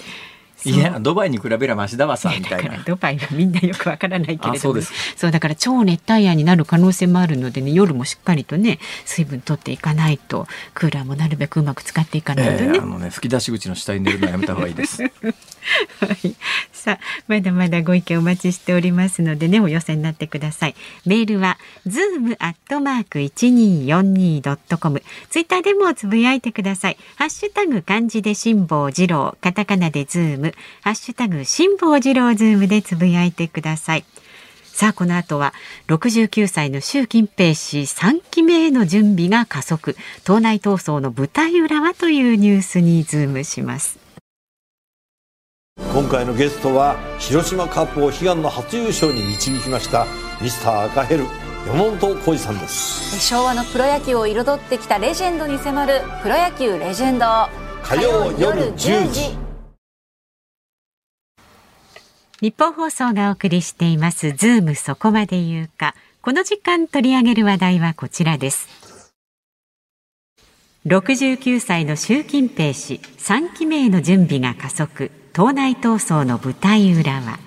[0.64, 2.78] いやドバイに比べればマシだわさねみたいな。
[2.84, 4.92] ドバイはみんなよくわからないけれどそうです。
[5.16, 12.72] そうだから超熱帯夜になる可能性もあるのでね夜もしっかりとね水分取っていかないとクーラーもなるべくうまく使っていかないとね。
[12.74, 12.86] えーあ。
[12.86, 15.02] のね吹き出し口の下に寝るのはやめた方がいいです。
[16.00, 16.34] はい、
[16.72, 20.74] さあまだまだご意見お待ちしておりますのでねお寄せになってください。
[21.06, 26.96] メールは zoom アットマーク一二四二ドットコムツイッターでもつぶやいてください。
[27.16, 29.36] ハッシュタグ漢字で辛坊治郎。
[29.40, 34.04] カタカナでズームハッシュタグ辛坊治郎ズームでつぶやいてください。
[34.64, 35.54] さあこの後は
[35.86, 39.96] 69歳の習近平氏3期目への準備が加速。
[40.24, 44.00] 党内闘争の舞台裏はというニュースにズームします。
[45.92, 50.06] 今回のゲストは広島カップを悲願の初優勝に導きました
[50.40, 51.24] ミスター赤ヘル
[51.66, 53.20] 山本浩二さんです。
[53.20, 57.26] 昭和のプロ野球を彩ってきたレジェンドに迫る「プロ野球レジェンド」
[57.84, 59.43] 火曜夜10時
[62.40, 64.32] ニッポン放送がお送りしています。
[64.32, 65.94] ズームそこまで言うか。
[66.20, 68.68] この時間取り上げる話題はこちらです。
[70.86, 75.10] 69歳の習近平氏3期目への準備が加速。
[75.32, 77.38] 党内闘争の舞台裏は。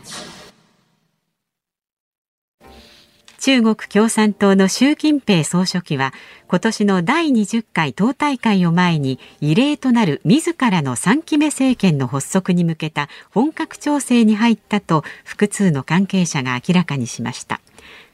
[3.48, 6.14] 中国共産党の習近平総書記は
[6.50, 17.62] 今年の第20回党大会を前に異例となる自らの3期目政権の発足に向けた本格調整に入ったと複数の関係者が明らかにしました。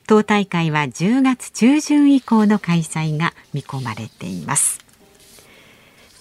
[0.06, 4.86] 党大会は10月中旬以降の開催が見込まれています。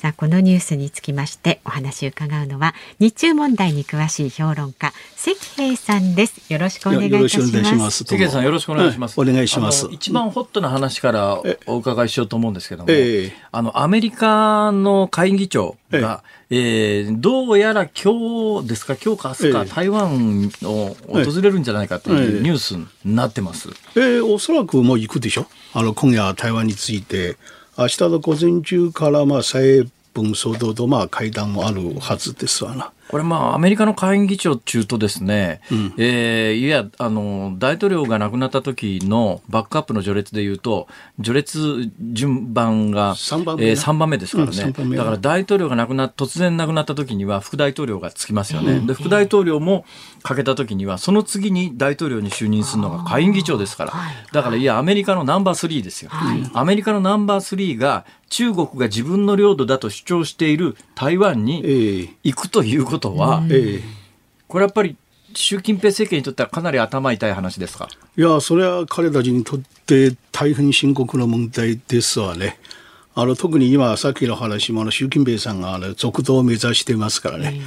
[0.03, 6.53] さあこのニュースにつきましてお話を伺うのは日中問題に詳しい評論家関平さんです。
[6.53, 7.39] よろしくお願いいたし
[7.77, 8.03] ます。
[8.03, 9.87] 関平さんよろしくお願いします、はい、お願いします。
[9.93, 23.69] 一番ホットな話からお伺いしようと思うんですけども、えー、あのアメリカの下院議長が、えー、えー、どうやら今日ですか今日か明日か、えー、台湾を訪れるんじゃないかというニュースになってます。
[23.95, 25.47] えー、えー、おそらくもう行くでしょ。
[25.75, 27.37] あの今夜台湾について
[27.77, 32.93] 明日の午前中からまあ蔡文総統とまあ会談もあるはずですわな。
[33.09, 40.89] これまあアメリカの下院議長中とですね、うん、えー、いやあの大統領が亡くなった時のバックアップの序列でいうと
[41.23, 49.85] 序列順番が3番目,、えー、3番目ですからね、うん、だから大統領が亡くな突然亡くなった時には副大統領がつきますよね、うん、で副大統領も
[50.23, 53.93] かけた時にはその次に大統領に就任するのが下院議長ですから。
[54.33, 63.83] だからいやアメリカのナンバー3ですよ、はい、アメリカのナンバー3が中国が自分の領土だと主張している台湾に行くということは、えー、
[64.49, 64.97] これやっぱり
[65.35, 67.89] 習近平政権にとってはかなり頭痛い話ですか？
[68.17, 72.59] いやそれは彼たちにとって大変深刻な問題ですわね。
[73.15, 77.61] あの特に今さっきの話もあの習近平さんがあの続投を目指してますからね、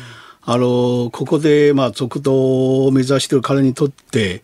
[0.46, 4.44] あのここでまあ続投を目指している彼にとって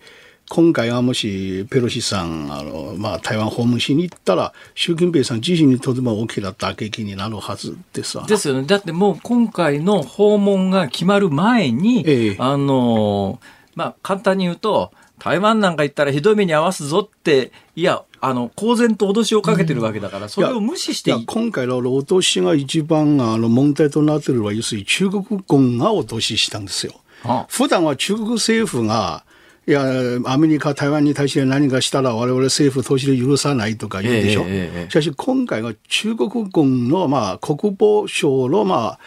[0.49, 8.63] 今回はもしペロシさんあの、まあ、台湾訪問しに行ったら習近平さん自身にとても大きな打撃になるはずですですよね。
[8.63, 13.39] だってもう今回の訪問が決まる前に、ええ、あの
[13.75, 14.91] まあ、簡単に言うと
[15.23, 26.93] 台湾なんか行ったらひどい目に遭わすぞっていやあの公然と脅しをかけてるわけだから、それを無視して今回の脅しが一番あの問題となっているのは要するに中国軍が脅ししたんですよ。
[27.23, 27.45] ああ。
[27.49, 29.23] 普段は中国政府が
[29.67, 29.84] いや、
[30.25, 34.41] アメリカ、台湾に対して何かしたら我々政府投資で許さないとか言うでしょ。
[34.41, 38.99] えーえー、しかし今回は中国軍の、まあ、国防省の、まあ、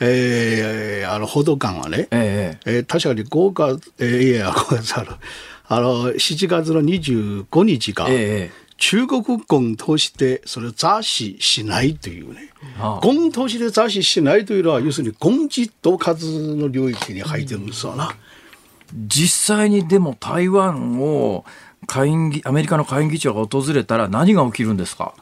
[0.00, 5.10] えー、あの報道官はね、えー、えー、確かに5月、えー、いや、5月ある、
[5.68, 12.50] あの、7月の25日が、えー中国軍としてそれを雑誌しないというね、
[13.02, 18.06] 軍として雑誌しないというのは、要するに軍事統括の領域に入ってるんですよな。
[18.06, 18.12] うん
[19.06, 21.44] 実際にでも台湾を
[21.86, 25.12] 下院議アメリカの下院議長が訪れたら何が起きるんですか？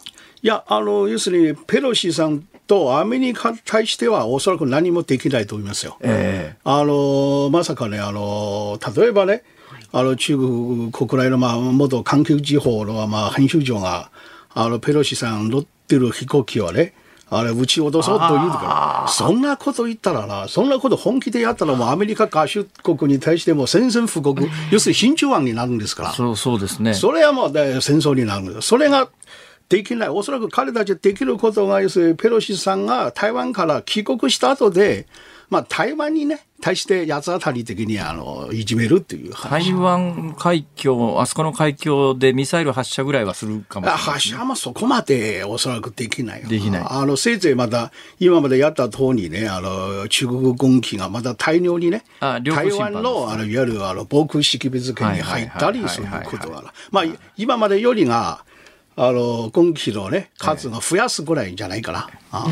[0.42, 5.96] いやあの要するにペロシさんとアメリカに対してはおそらく何もできないと思いますよ。
[6.00, 9.42] えー、あのまさかねあの例えばね
[9.92, 14.11] あの中国国内の、まあ、元環球時報の、まあ、編集長が
[14.55, 16.94] あのペロシさん乗ってる飛行機をね
[17.29, 26.12] あれ、撃ち落とそうと言うから、そんなこと言ったらな、そんなこと本気でやったら、もうアメリカ合衆国に対しても宣戦布告、要するに真珠湾になるんですから。
[26.12, 26.94] そうそうですね。
[26.94, 28.68] それはもう、ね、戦争になるんです。
[28.68, 29.09] それが
[29.68, 30.09] できない。
[30.09, 35.09] おそらく彼たちできることが、要するにペロシさんが台湾から帰国した後で、
[35.48, 46.44] まあ、台湾にね、対して八つ当たり的にあのいじめるっていう台湾海峡、あそこの海峡でミサイル発射ぐらいはするかもしれない、ね、発射はそこまでおそらくできない。
[46.44, 46.82] できない。
[46.85, 57.04] あの、せいぜいまだ、今までやった通りね、あの、中国軍機がまだ大量にね、あ台湾の、あの、いわゆるあの防空識別圏に入ったりすることが、まあ、
[57.37, 58.44] 今までよりが、
[58.96, 62.09] あの、軍機のね、数が増やすぐらいじゃないかな。
[62.32, 62.46] あ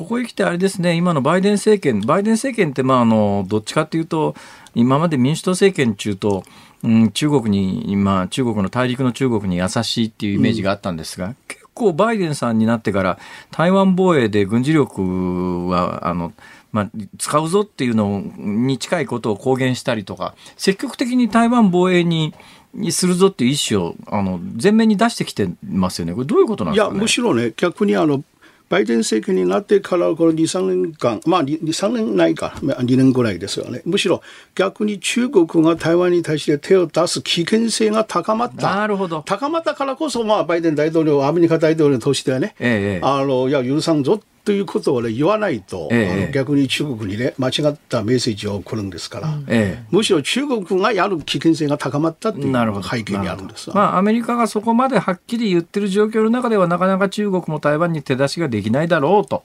[0.00, 4.34] ここへ来てあれですね、今のバイデン政権、バイデン政権って、まあ、あの、どっちかというと、
[4.74, 6.42] 今まで民主党政権中と、
[6.82, 13.18] うん、中国に、まあ、中国の大陸の中国に優しいっていうイメージがあったんですが、うん、結構バイデンさんになってから、
[13.50, 16.32] 台湾防衛で軍事力は、あの、
[16.72, 22.32] まあ、使うぞっていうのに近いことを公言したりとか、積極的に台湾防衛に、
[22.72, 28.24] にするぞっていう意思をあの前面に出してきてますよね、これ、どういうことなんですか、ね、いや、むしろね、逆にあの
[28.70, 33.82] バイデン政権になってからこの2、3年間、まあ2、3年ないか、2年ぐらいですよね。
[33.84, 34.22] むしろ
[34.54, 38.76] 逆に中国が台湾に対して手を出す危険性が高まった。
[38.76, 39.22] なるほど。
[39.26, 44.20] 高まったからこそ、まあ、バイデン大統領、アメリカ大統領としてはね、ええ、あの、いや、許さんぞ
[44.50, 53.70] ということを、ね、言わないと、ええ、逆に中国にね、間違ったメッセージを送るんですから、え、むしろ中国がやる危険性が高まったという背景にあるんです。
[53.70, 59.44] まあ、アメリカがそこまではっきり言ってる状況の中では、なかなか中国も台湾に手出しができないだろうと。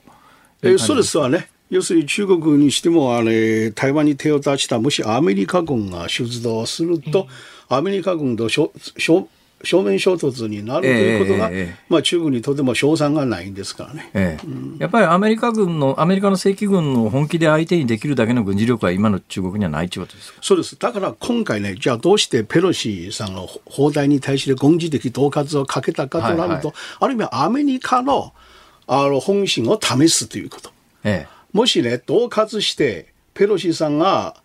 [0.62, 1.50] えそうですわね。
[1.70, 7.28] 要するに中国にしてもあれ台湾に手を出したもしアメリカ軍が出動すると、
[7.68, 8.72] アメリカ軍と正
[9.82, 28.32] 面衝突になるということが、えー、まあ、中国にとても賞賛がないんですからね、えーうん、やっぱりアメリカ軍の、アメリカの正規軍の本気で相手にできるだけの軍事力は今の中国にはないということですそうです、だから今回ね、じゃあどうしてペロシさんの砲台に対して軍事的恫喝をかけたかとなると、はいはい、ある意味アメリカの
[28.88, 30.70] あの本心を試すということ。
[31.02, 34.36] えー、もしね、恫喝して、ペロシさんが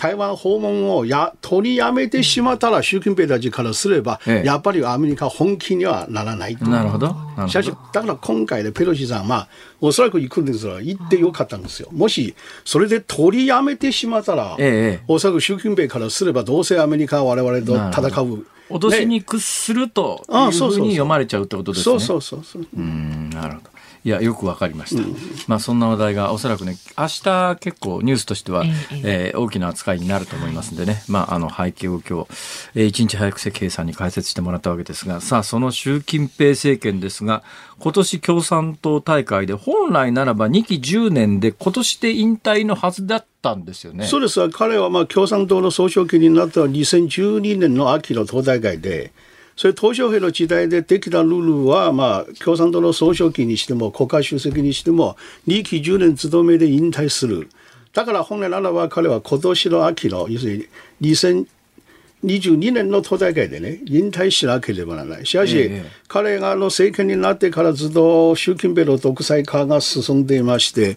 [0.00, 7.14] 台湾訪問をや取りやめてしまったら、習近平たちからすれば、ええ、やっぱりアメリカ本気にはならないなるほど。
[7.48, 9.48] しかし、だから今回でペロシさん、まあ、
[9.78, 11.90] おそらく行くんですが、行ってよかったんですよ。
[11.92, 12.34] もし、
[12.64, 17.74] それで取りやめてしまったら、ええ、おそらく習近平からすれば、どうせアメリカは我々と
[18.08, 18.46] 戦う。
[18.70, 21.84] 脅しに屈するというふうに読まれちゃうってことですね。
[21.84, 22.66] そうそうそうそう。
[22.74, 23.79] うん、なるほど。
[24.04, 32.30] いやよくわかりました、うん、まあそんな話題がおそらくね明日結構ニュースとしては、えー、えー、大きな扱いになると思いますんでね、まああの背景を今日、
[32.74, 37.42] えー、一日早く関平さんに解説してもらったわけですがさあその習近平政権ですが
[37.78, 44.06] 今年共産党大会で本来ならば2期10年で今年で引退のはずだったんですよね。
[44.06, 49.12] そうです彼はまあ共産党の総書記になった2012年の秋の党大会で
[49.60, 57.50] それ、鄧小平の時代でできたルールは、まあ、共産党の総書記にしても、国家主席にしても、2期10年務めで引退する。
[57.92, 60.66] だから本来ならば彼は今年の秋の、要する
[60.98, 65.26] に2022年の党大会でね、引退しなければならない。
[65.26, 70.96] しかし、ええ、彼があの政権になってからずっと習近平の独裁化が進んでいまして、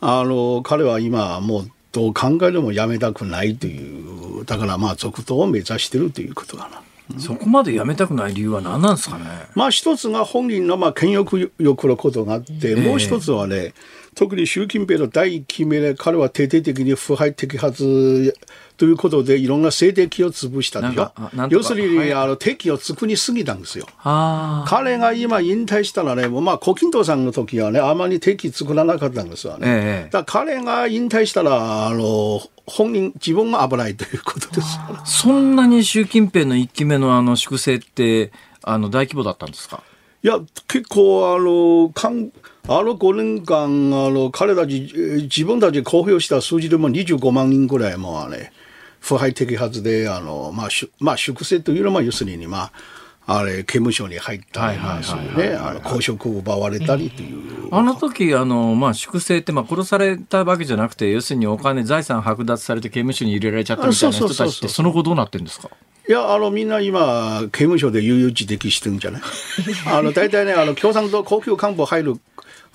[0.00, 6.82] あの、彼は今もうどう考えてもやめたくないという、だからまあ続投を目指しているということかな。
[7.18, 9.24] そこまでやめたくない理由は何なんですかね？
[9.54, 13.74] まあ一つが本人のまあ権力欲のことがあって、えー、もう一つはね、
[14.14, 18.34] 特に習近平の第一期目で彼は徹底的に腐敗摘発
[18.76, 21.12] ということでいろんな政敵を潰したでしょ？
[21.50, 23.86] 要するに、はい、あの敵を作りすぎたんですよ。
[24.66, 29.66] 彼が今引退したらね、まあ、胡錦涛さんの時はね、あまり敵作らなかったんですよね。
[29.66, 32.40] えー、だ彼が引退したら、あの、
[32.72, 34.78] 本人、自分が危ないということです。
[35.04, 39.82] そんなに習近平の一期目のあの粛清って、あの、大規模だったんですか？
[40.22, 42.30] いや、結構、あの、かん
[42.68, 44.92] あの5年間、あの、彼たち、
[45.22, 48.52] 自分たち公表した数字でも25万人ぐらいもね、
[49.00, 50.68] 腐敗摘発で、あの、まあ、
[50.98, 52.72] まあ、粛清というのは、要するに、まあ、
[53.26, 54.78] あれ刑務所に入ったり
[55.36, 57.68] ね公職を奪われたりという。
[57.72, 65.70] あの時あのまあ粛清ってまあ殺されたわけじゃなくて要するにお金財産剥奪されて刑務所に入れられちゃったみたいな人たちってその後どうなってるんですか？
[66.08, 69.22] いやあのみんな今刑務所で悠々自適してるんじゃない？
[69.86, 72.20] あの大体ねあの共産党高級幹部入る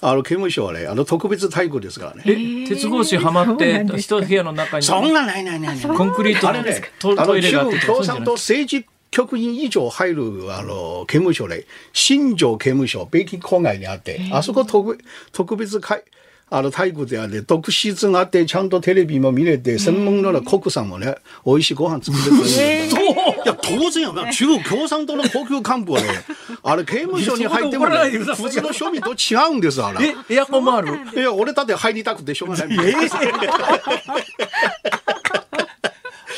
[0.02, 2.24] あの刑務所はね、あの特別待遇ですからね。
[2.26, 4.84] え、鉄格子はまって、一部屋の中に。
[4.84, 7.80] そんなないないないコンクリートのトイレがあって。
[7.80, 8.86] 共産党政治
[9.16, 14.98] 局員以上入るあの刑務所で、新庄刑務所、北京郊外にあって、あそこ特
[15.32, 16.04] 特別会、
[16.50, 22.88] あの体育であれ、特室があって、ちゃんとテレビも見れて、専門のコックさんもね、美味しいご飯作ってくれる。
[22.88, 26.08] いや、当然や中国共産党の高級幹部はね、
[26.64, 30.14] あれ、刑務所に入ってもね、普通の庶民と違うんです、あれ。
[30.30, 31.00] エアコンもある？
[31.16, 32.78] いや、俺だって入りたくてしょうがない。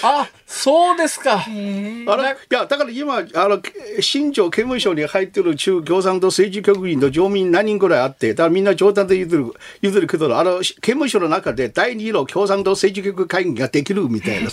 [0.04, 1.38] あそうですか。
[1.38, 2.06] あれい
[2.54, 3.62] やだから今あの
[4.00, 14.50] 新庄刑務所に入ってる中共産党政治局員の上民何人ぐらいあってだからみんな冗談で言ってる言ってるけどあの刑務所の中で第二の共産党政治局会議ができるみたいな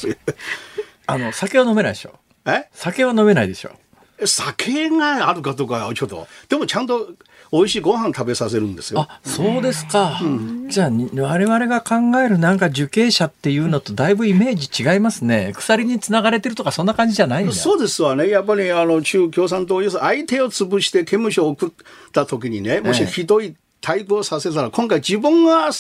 [1.07, 2.19] あの酒は飲めないでしょ。
[2.47, 2.69] え？
[2.73, 3.73] 酒は飲めないでしょ。
[4.25, 7.09] 酒があるかとかちょっとでもちゃんと
[7.55, 9.07] 美味しいご飯食べさせるんですよ。
[9.09, 10.19] あ、そうですか。
[10.21, 15.53] うん、じゃあ、我々が考えるなんか受刑者っていうのとだいぶイメージ違いますね。
[15.55, 18.29] 鎖につながれてるとかそんな感じじゃないんだそうですわね。
[18.29, 21.71] やっぱりあの中共産党、相手を潰して刑務所を送っ
[22.13, 25.71] た時にね、もしひどい対抗させたら、今回自分が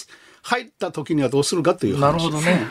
[0.43, 2.68] 入った時にはどうするかというなるほどね。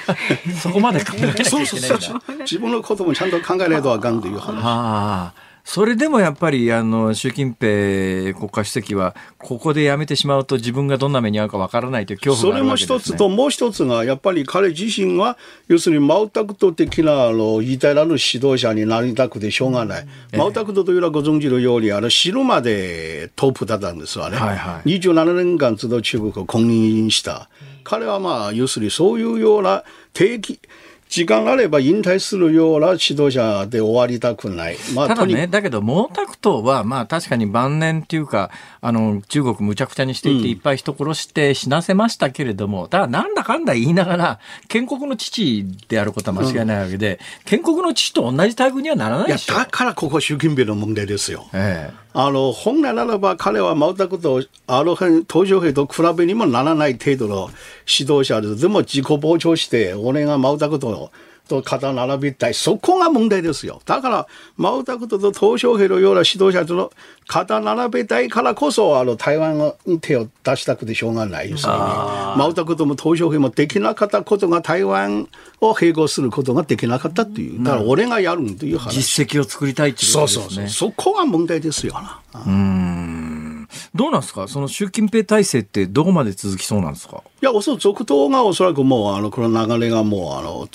[0.62, 1.66] そこまで考えなきゃいけないんだ。
[1.66, 2.38] そうそうそう。
[2.40, 4.56] 自分のこともちゃんと考えないとあかんという話。
[4.62, 5.47] ああ。
[5.70, 20.06] それでもやっぱりあの習近平国家主席はここでやめてしまうと自分がどんな目に遭うかわからないという恐怖があるわけです、ね、それも一つともう一つがやっぱり彼自身は要するにマウタクト的なあの偉大なる指導者になりたくてしょうがない、
[20.38, 27.50] マウタクトというのはご存知のようにあの死ぬまでトップだったんですわね、はいはい、27年間ずっと中国を公認した。
[27.84, 30.60] 彼はまあ、要するにそういうような定期、
[31.08, 34.76] 時間があれば引退するような指導者で終わりたくない。
[34.94, 38.50] まあ、ただね、だけど毛沢東は、まあ確かに晩年っていうか、
[38.80, 44.38] あの、中国むちゃくちゃにしていて、いっぱい人殺して死なせましたけれども、ただなんだかんだ言いながら、
[44.68, 49.54] 建国の父であることは間違いないわけで、うん、建国の父と同じ待遇にはならないでしょ。
[49.54, 51.46] いや、だからここ習近平の問題ですよ。
[51.54, 57.48] ええあの、本来ならば彼は毛沢東、あの辺、東條平と比べにもならない程度の
[57.86, 58.56] 指導者で。
[58.56, 61.10] でも自己膨張して、俺が毛沢東
[61.48, 62.54] と肩並びたい。
[62.54, 63.80] そこが問題ですよ。
[63.84, 64.26] だから、
[64.56, 66.92] 毛沢東と鄧小平のような指導者との
[67.26, 71.50] 肩並べたいからこそ、あの、台湾に手を出したくてしょうがない。
[71.50, 75.28] 要するに、毛沢東も鄧小平もできなかったことが台湾
[75.60, 77.62] を併合することができなかったっていう。
[77.64, 78.94] だから俺がやるんという話。
[79.00, 80.42] 実績を作りたいっていうことですね。
[80.42, 80.90] そうそうそう。
[80.90, 82.20] そこが問題ですよな。
[82.46, 83.68] うん。
[83.94, 90.68] どうなんですかその習近平体制ってどこまで続きそうなんですかいや、おそらく続投がおそらくもう、あの、この流れがもう、あの、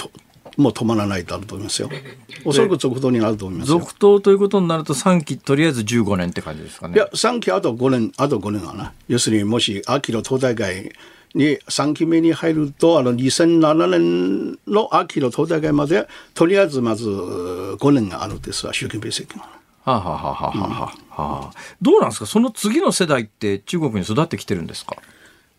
[0.57, 1.89] もう止まらないとあると思いますよ。
[2.45, 6.95] おそらく続投になると思います続投ということになると3期とりあえず15年って感じですかね。
[6.95, 8.93] いや、3期あと5年、あと5年はな。
[9.07, 10.91] 要するにもし秋の党大会
[11.35, 19.49] に3期目に入ると、あの2007年の秋の党大会まで、とりあえずまず5年があるんですわ、習近平政権は。
[19.85, 21.51] はあ、はあははははあ、
[21.81, 22.25] どうなんですか？
[22.25, 24.95] その次の世代って中国に育ってきてるんですか？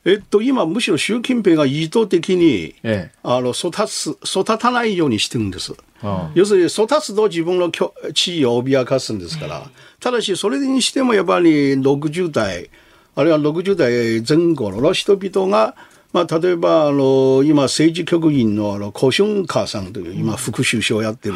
[0.05, 5.75] えっと、今、むしろ習近平が意図的に、ええ、あの育つ育たないようにしてるんです。
[6.03, 7.71] ああ要するに育つと自分の
[8.13, 12.69] 地位を脅かすんですから、ただし、それにしてもやっぱり60代、
[13.17, 15.75] あるいは60代前後の人々が、
[16.13, 21.35] まあ、例えば、あの、今、政治局員の、あの、コシュンカーさんという、今、副首相をやってる。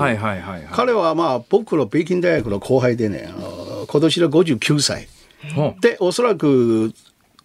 [0.70, 5.08] 彼は、まあ、僕の北京大学の後輩でね、あの今年で59歳。
[5.80, 6.92] で、おそらく、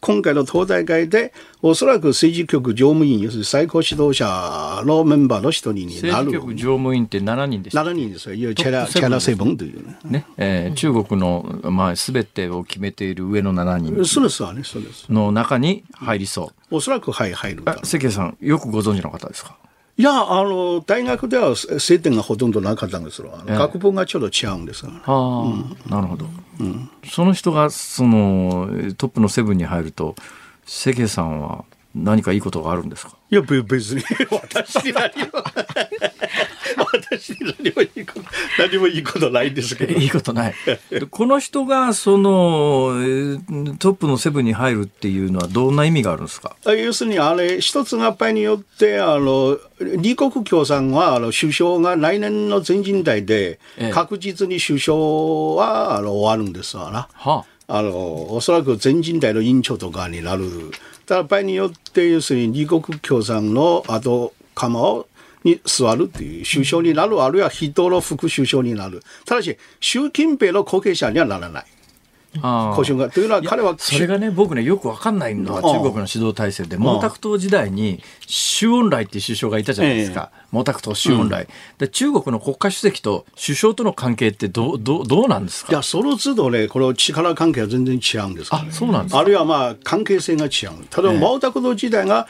[0.04, 6.26] 今回の党大会で、おそらく政治局常務員、要するに最高指導者のメンバーの一人になる。
[6.26, 8.36] 政治局常務員って7人ですか ?7 人ですよ。
[8.36, 9.98] いわゆるチェラ、チェラセブンというね。
[10.04, 14.06] ね、えー、中国の、まあ、すべてを決めている上の7人。
[14.06, 15.06] そうですわね、そうです。
[15.10, 16.76] の中に入りそう。
[16.76, 17.64] おそらく、はい、入る。
[17.84, 19.56] 関さん、よくご存知の方ですか？
[19.98, 23.32] いや、あの、大学では接点がほとんどなかったんですよ。
[23.40, 25.02] あの学部がちょっと違うんですが、ね。
[25.06, 26.26] ああ、うん、なるほど。
[26.60, 30.16] うん、その人が、その、トップのセブンに入ると、
[30.66, 31.64] 関根さんは
[31.94, 33.14] 何かいいことがあるんですか？
[33.30, 35.44] いや別に 私に何も
[36.94, 38.22] 私に何もいいこと
[38.60, 39.94] 何もいいことないんですけど。
[40.00, 40.54] いいことない。
[41.10, 42.94] この人がその
[43.80, 46.56] トップのセブンに入るっていうのはどんな意味があるんですか？
[46.66, 53.60] 要するにあれ一つ合敗によってあの李克強さんはあの首相が来年の全人代で
[53.92, 54.98] 確実に首相
[55.56, 57.10] はあの終わるんですわな。
[57.14, 57.46] はあ。
[57.66, 60.72] あの、おそらく全人代の委員長とかになる。
[61.06, 65.08] ただ場合によって、要するに李克強さんの後釜を
[65.44, 69.04] に座るっていう、首相になる、あるいは筆頭の副首相になる。
[69.26, 71.66] ただし、習近平の後継者にはならない。
[72.36, 85.74] 故障がというのは彼はそれがね僕ねよく分かんないのは中国の指導体制で毛沢東時代に周恩来っていう首相がいたじゃないですか、毛沢東周恩来、で中国の国家主席と首相との関係ってどどどうなんですか？
[85.74, 88.50] いやその都度ねこの力関係は全然違うんです。
[88.52, 90.86] あそうなんですあるいはまあ関係性が違う。
[90.90, 92.28] ただ毛沢東時代が、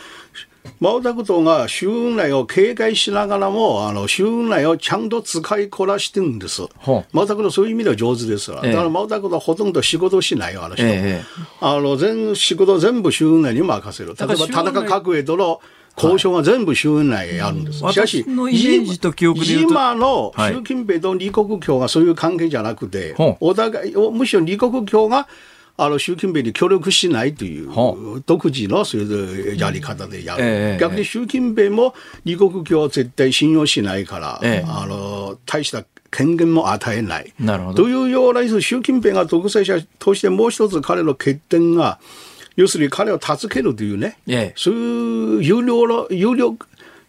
[0.80, 6.64] 毛沢東が周恩来を警戒しながらも、あの、周恩来をちゃんと使いこなしてるんです。
[6.86, 8.62] 毛沢東そういう意味では上手ですわ。
[8.62, 10.86] だから毛沢東はほとんど仕事しないよ、あの人。
[10.86, 11.24] ええ、
[11.62, 14.16] あの、全、仕事全部周恩来に任せる。
[14.18, 15.62] 例えば田中角栄との
[15.96, 17.84] 交渉が全部周恩来やるんです。
[17.84, 25.28] はい、しかし、今の習近平と李克強がそういう関係じゃなくて、はい、お互い、むしろ李克強が
[25.76, 31.96] あの習近平に協力しないという独自のそういうやり方でやる、えー、逆に習近平も
[32.26, 37.34] 李克強を絶対信用しないから、えー、あの大した権限も与えない。
[37.40, 42.00] なるほどというような、習近平が独裁者としてもう一つ彼の欠点が、
[42.56, 46.56] 要するに彼を助けるというね、ええ、そういう有料の、有料、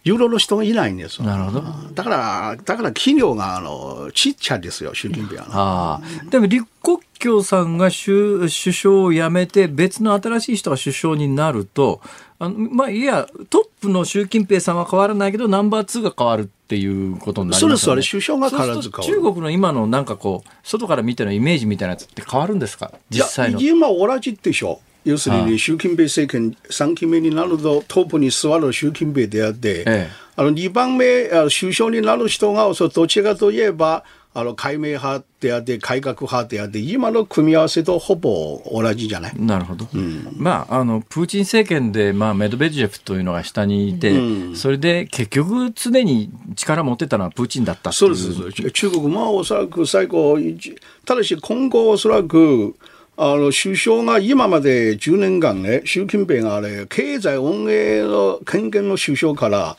[0.03, 1.63] 有料の人がいないんですなるほど。
[1.93, 5.47] だから、だから企業が、あの、ちっちゃいですよ、習近平は。
[5.51, 6.29] ああ。
[6.31, 12.01] でも、李克強さんが首相を辞めて別の新しい人が首相になると
[12.39, 17.77] あのまあいやトップの習近平さんは変わらないけどナンバー2が変わるっていうことになりますよね。
[17.77, 22.91] そうです、首相が必ず中国の今のなんかこう外から見てのイメージみたいなやつって変わるんですか？
[23.09, 23.59] 実際の。
[23.61, 24.79] 今同じでしょ。
[25.05, 34.03] 要するに習近平政権3期目になるとトップに座る習近平であって、ええ、あの2番目首相になる人がどちらかといえば
[34.37, 39.33] あの、改名派であって、改革派であって、今の組み合わせとほぼ同じじゃない？
[39.39, 39.87] なるほど。
[39.93, 48.71] うん、まあ、あの、プーチン政権で、まあ、メドベジェフというのが下にいて、うん、それで結局常に力持ってたのはプーチンだったそうです。
[48.73, 50.37] 中国もおそらく最後、
[51.05, 52.75] ただし今後おそらく、
[53.15, 59.77] あの、首相が今まで10年間ね、習近平があれ、経済運営の権限の首相から、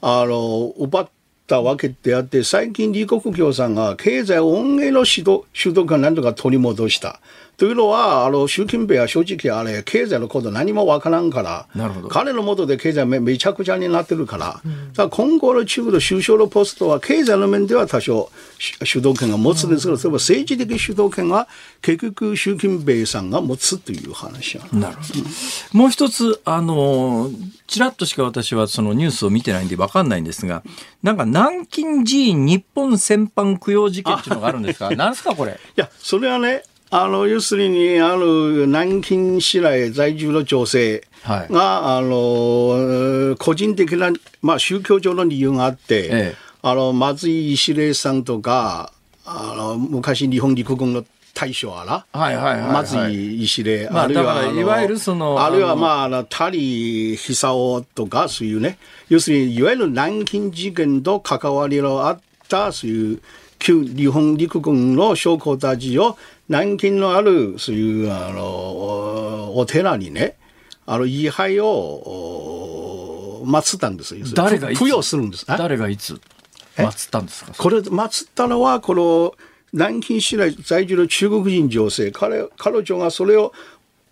[0.00, 1.08] あの、奪っっ
[1.46, 7.20] たわけであって、最近李克強さんが経済恩恵の主導主導権なんとか取り戻した。
[7.56, 18.30] というのは、あの、習近平は正直あれ、経済のこと何もわからんから、なるほど彼のもとで経済めめちゃくちゃになってるから、うん、だ今後の中国の首相のポストは、経済の面では多少
[18.84, 21.48] 主導権が持つんですけど、うん、政治的主導権は
[21.80, 25.20] 結局習近平さんが持つという話ななるほど。
[25.20, 27.30] うん、もう一つ、あの、
[27.66, 30.62] ちらっとしか私はそのニュースを見てないんでわかんないんですが、
[31.02, 34.90] なんか南京寺院日本戦犯供養事件っていうのがあるんですか？
[34.94, 35.52] なんですかこれ？
[35.52, 48.92] いや、それはね、あの、要するに、あの、南京市内在住の女性が、はい、あの、個人的な、まあ、宗教上の理由があって、ええ、あの、松井石礼さんとか、
[49.24, 58.78] あの、昔日本陸軍の大将あら、はいはいはいはい、松井石礼、まあ、あるいは、いわゆるその、あるいは、まあ、あの、谷久夫とか、そういうね、
[59.08, 63.20] 要するに、いわゆる南京事件と関わりのあった、そういう、
[63.58, 66.16] 旧日本陸軍の将校たちを
[66.48, 70.36] 南京のあるそういうあのお寺にね
[70.86, 74.26] あの位牌を祀ったんですよ。
[74.34, 74.68] 誰が
[75.02, 75.46] するんです。
[75.46, 76.20] 誰がいつ？
[76.76, 77.52] 祀ったんですか？
[77.56, 79.34] これ祀ったのはこの
[79.72, 83.52] 南京市内在住の中国人女性彼彼女がそれを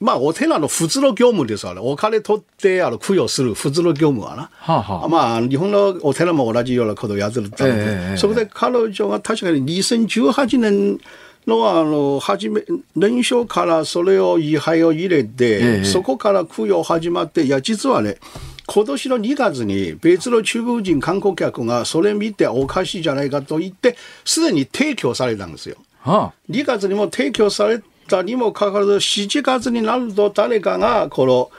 [0.05, 1.81] まあ、お寺の普通の業務ですわね。
[1.83, 4.51] お金取って、あの、供養する普通の業務はな。
[4.53, 10.99] はあはあ、まあ、日本のお寺も同じようなことをやってるたので、えー、それで彼女が確かに2018年
[11.47, 12.63] の、あの、初め、
[12.95, 18.19] 年初からそれを位牌を入れて、えー、そこから供養始まって、いや、実はね、
[18.67, 23.97] 今年の2月に別の中国人観光客がそれ見ておかしいじゃないかと言って、
[24.27, 25.77] すでに提供されたんですよ。
[26.01, 31.51] はあ、2月にも提供されたにもかかわらず、7月になると誰かが、この、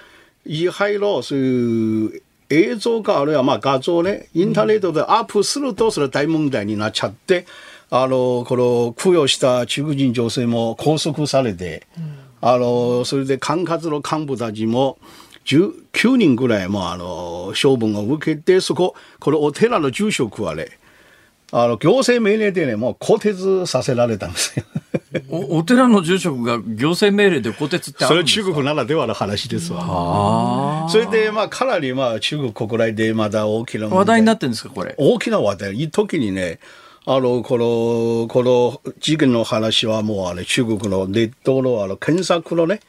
[0.46, 7.46] 位牌のそういう映像かあるいはまあ画像ね、インターネットでアップすると、それ大問題になっちゃって、
[7.90, 11.88] あの、この、供養した中国人女性も拘束されて、
[12.42, 14.98] あの、それで管轄の幹部たちも、
[15.46, 20.80] 19人ぐらいもあの処分を受けてそここのお寺の住職はね
[21.52, 24.66] あの行政命令でねもう更迭させられたんですよ
[25.30, 30.88] おお寺の住職が行政命令で更迭ってそれ中国ならではの話ですわ。
[30.90, 34.96] それで、まあ、かなり、まあ、中国国内でまだ大きな話題になってるんですか、これ？
[34.98, 35.76] 大きな話題。
[35.76, 36.60] いい時にね、
[37.06, 42.80] あの、この、この事件の話はもう、あれ、中国のネットの、あの、検索のね、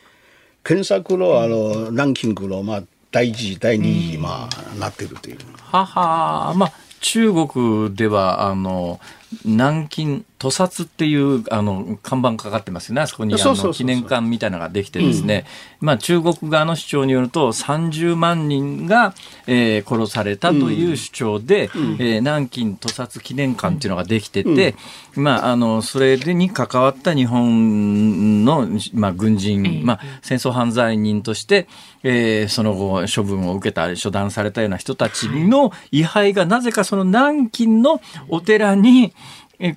[0.64, 5.38] 検索の、あの、ランキングの、まあ、第一次、第二次、まあ、なってるという。
[5.70, 9.00] ははまあ、中国では、あの、
[9.44, 15.46] 南京屠殺っていうあの看板かかってますよね、あそこにあの記念館みたいなのができてですね、
[15.80, 19.14] うん、まあ、中国側の主張によると30万人が、
[19.46, 24.74] えー、殺されたという主張で、うん、えー、南京屠殺記念館っていうのができてて、
[25.16, 31.66] うん、まあ、あのそれに関わった日本の、まあ、軍人、まあ、戦争犯罪人として、
[32.02, 39.12] えー、その後処分を受けた処断されたような人たちの位牌がなぜかその南京のお寺にえ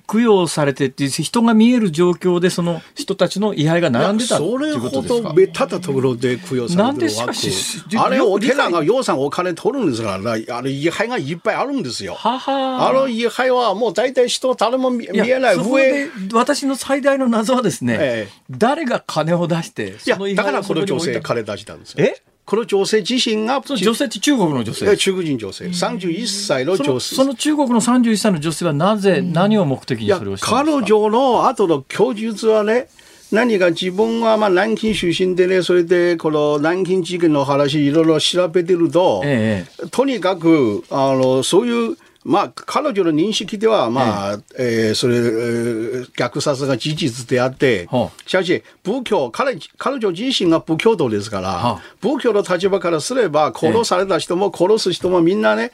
[0.06, 12.14] 供養されてって人が見える状況でその人たちの位牌が並んでたそれほど目立ったところで供養されてるなんでしかしあれお寺が予算お金取るんですからあれ位牌がいっぱいあるんですよ。
[12.14, 12.88] はは。
[12.88, 16.08] あの位牌はもう大体人誰も見えない上。
[16.32, 22.04] 私の最大の謎はですね、ええ、誰が金を出してその位牌だからこの女性金出したんですよ。
[22.04, 22.22] え？
[22.50, 24.96] この女性自身が、女性って中国の女性。
[24.96, 25.66] 中国人女性。
[25.66, 27.22] 31歳の女性そ。
[27.22, 32.88] その中国の31歳の女性はなぜ、何を目的にそれをした彼女の後の供述はね、
[33.30, 47.88] 何か自分はまあ南京出身でね、それでこの南京事件の話いろいろ調べてると、ええ、とにかく、あの、そういうまあ、彼女の認識では、まあ、ええー、それ、えー、虐殺が事実であって、
[48.26, 55.72] しかし、仏教、彼彼女自身が仏教徒ですから、仏教の立場からすれば、殺された人も殺す人もみんなね、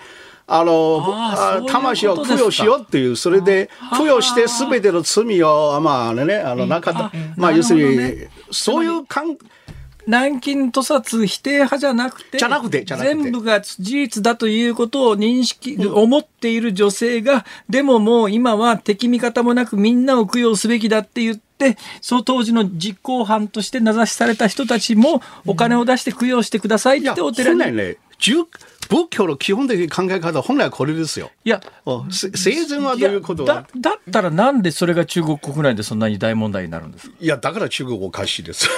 [0.49, 3.69] あのあ魂を供養しようっていう、それで、
[3.99, 9.37] 供養してすべての罪を、まあね、あの、中、まあ、要するに、そういう感、
[10.07, 27.77] 南京屠殺否定派じゃなくて、じゃなくて、全部が事実だということを認識、うん、思っている女性が、でももう今は敵味方もなくみんなを供養すべきだって言って、その当時の実行犯として名指しされた人たちもお金を出して供養してくださいってお寺に。
[27.77, 27.97] ね、
[28.89, 31.33] 仏教の基本的考え方、本来はこれですよ。
[31.45, 31.61] いや、
[32.11, 37.17] 生前はどういうことだだったらなんでそれが中国国内でそんなに大問題になるんですか？
[37.19, 38.69] いや、だから中国おかしいです。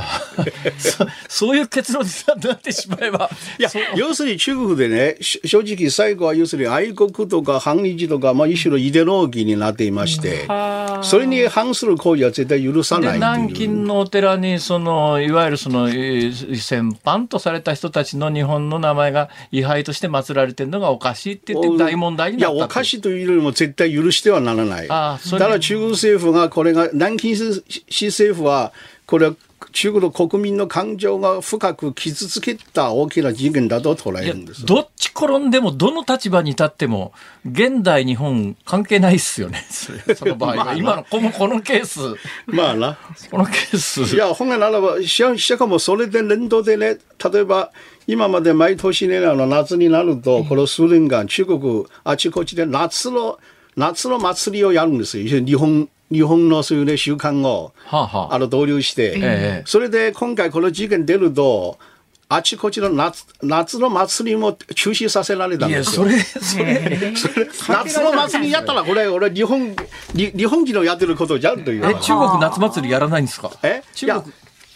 [0.78, 2.10] そそういう結論に
[2.44, 3.30] なってしまえば。
[3.58, 10.46] いや、要するに中国でね、正直最後は要するに愛国とか反日とか、まあ、一種のイデロギーになっていまして、
[11.02, 24.88] それに反する行為は絶対許さない南京のお寺に、その、いわゆるその、戦犯とされた人たちの日本の名前が位牌として祀られてるのがおかしいって言って大問題になったいや、おかしいというよりも絶対許してはならない。
[24.88, 27.34] だから中国政府がこれが、南京
[27.88, 28.72] 市政府は、
[29.06, 29.34] これは
[29.76, 34.64] 中国の国民の感情が深く傷つけた大きな事件だと捉えるんです。
[34.64, 37.12] どっち転んでもどの立場に立っても
[37.44, 39.66] 現代日本関係ないっすよね。
[40.16, 40.74] その場合は。
[40.74, 42.00] 今のこのこのケース。
[42.46, 42.96] まあな。
[43.30, 44.16] このケース。
[44.16, 47.70] いや本来ならばしかもそれで連動でね例えば
[48.06, 53.38] 今まで毎年ねあの夏になるとこの数年間中国あちこちで夏の
[53.76, 55.44] 夏の祭りをやるんですよ。
[55.44, 61.78] 日本日本のそういうね、習慣を、はあはあ、あの、導入して、えそれで今回この事件出ると、
[62.28, 66.08] あちこちの夏夏の祭りも中止させられたんですよ。
[66.08, 69.76] いや、それ、それ、それ夏の祭りやったら、これ、俺、日本、
[70.12, 71.86] 日本人のやってることじゃんという。
[71.86, 73.52] え、中国夏祭りやらないんですか？
[73.62, 73.82] え？
[73.94, 74.22] 中国。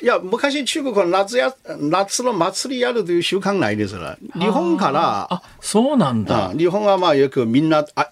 [0.03, 4.19] いや、昔中国は夏や、夏の祭りやるという習慣ないですから。
[4.41, 6.53] 日本から、あ、そうなんだ。
[6.57, 8.11] 日本はまあよくみんな、あ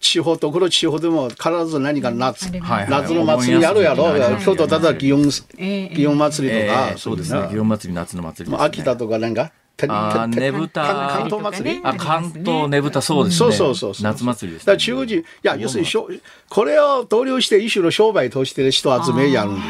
[0.00, 2.50] 地方ところ地方でも必ず何か夏、
[2.88, 4.12] 夏の祭りやるやろ、
[4.44, 9.52] 京都だったら祇園、祇園祭りとか、そうですね、祇園祭り、夏の祭り、秋田とかなんか、
[9.88, 10.82] あねぶた。
[10.82, 11.80] 関東祭り？
[11.84, 13.52] あ関東ねぶたそうですね。
[13.52, 19.60] そうそうそう夏祭りです、ね、だ中国人いや要するにこれを同僚して一種の商売として人集めやるんで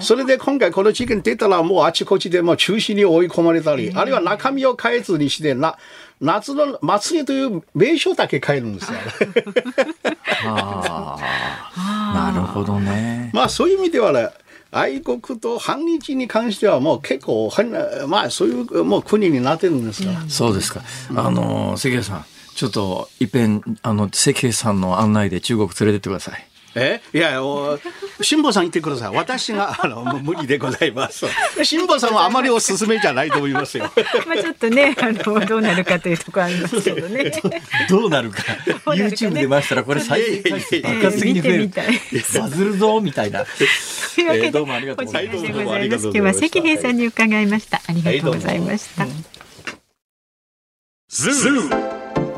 [0.00, 0.08] す。
[0.08, 5.76] それで今回この事件出たらもうあちこちでもう中止に追い込まれたりあるいは中身を変えずにしてな
[6.20, 8.98] 夏の祭りという名称だけ変えるんですよ。
[10.44, 13.30] なるほどね。
[13.32, 14.28] まあそういう意味ではね
[14.70, 17.50] 愛国と反日に関してはもう結構
[18.08, 20.24] まあそういうもう国になってるんですから。
[20.28, 20.82] そうですか。
[21.14, 26.47] あの関谷さんちょっといっぺんあの関谷さんの案内で中国連れてってください。
[26.74, 27.00] え？
[27.12, 27.40] いや、
[28.20, 29.16] 辛坊さん言ってください。
[29.16, 31.26] 私が、あの、無理でございます。
[31.64, 33.90] 辛坊さんはあまりおすすめじゃないと思いますよ。
[34.26, 37.32] まあちょっとね、あの、どうなるかというところありますけどね。
[37.88, 38.42] どうなるか。
[38.86, 41.70] YouTube 出ましたら、これ再生回数爆発的に増える。
[42.40, 43.44] バズるぞ、みたいな。
[43.44, 45.46] というわけで、どうもありがとうございます。
[45.46, 47.80] 今日は関平さんに伺いました。
[47.86, 49.06] ありがとうございました。
[51.08, 51.87] ズー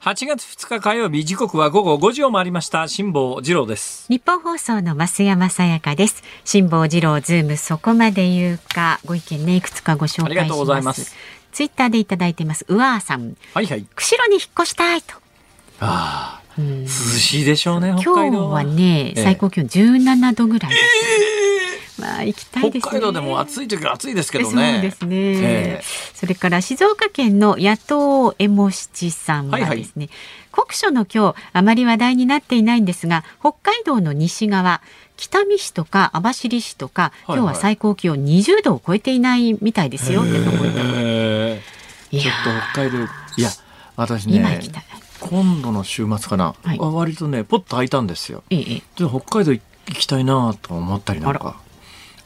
[0.00, 2.86] 8月2日火曜日時刻は午後5時を回りました。
[2.86, 4.06] 辛坊治郎です。
[4.08, 6.22] ニッポン放送の増山さやかです。
[6.44, 9.00] 辛坊治郎ズームそこまで言うか。
[9.04, 11.16] ご意見ねいくつかご紹介します。
[11.50, 12.64] ツイッターでいただいてます。
[12.68, 13.36] うわーさん。
[13.52, 13.84] はいはい。
[13.96, 15.16] 釧路に引っ越したいと。
[15.80, 18.62] ああ涼しいでしょうね北海道は。
[18.62, 20.82] ね、最高気温17度ぐらいです、
[21.98, 24.72] まあ行きたいです、ね、北海道でも暑い時は暑いですけどね。
[24.74, 25.16] そうですね。
[25.16, 30.10] えー、それから静岡県の野党エモ七さんはですね、はいはい、
[30.52, 34.80] 酷暑の今日あまり話題になっていないんですが、北海道の西側
[35.16, 41.62] 北見市とか網走市とか、今日は最高気温20度を超えていないみたいですよ、はいはい、ってところで。
[42.10, 42.30] ちょっと
[42.72, 42.98] 北海道
[43.36, 43.50] いや
[43.96, 44.36] 私ね。
[44.36, 44.84] 今行きたい。
[45.20, 48.42] 今度の週末かな、はい、割とねポッと開いたんですよ。
[48.50, 48.64] ええ、
[48.96, 51.56] で北海道行きたいなと思ったりなんか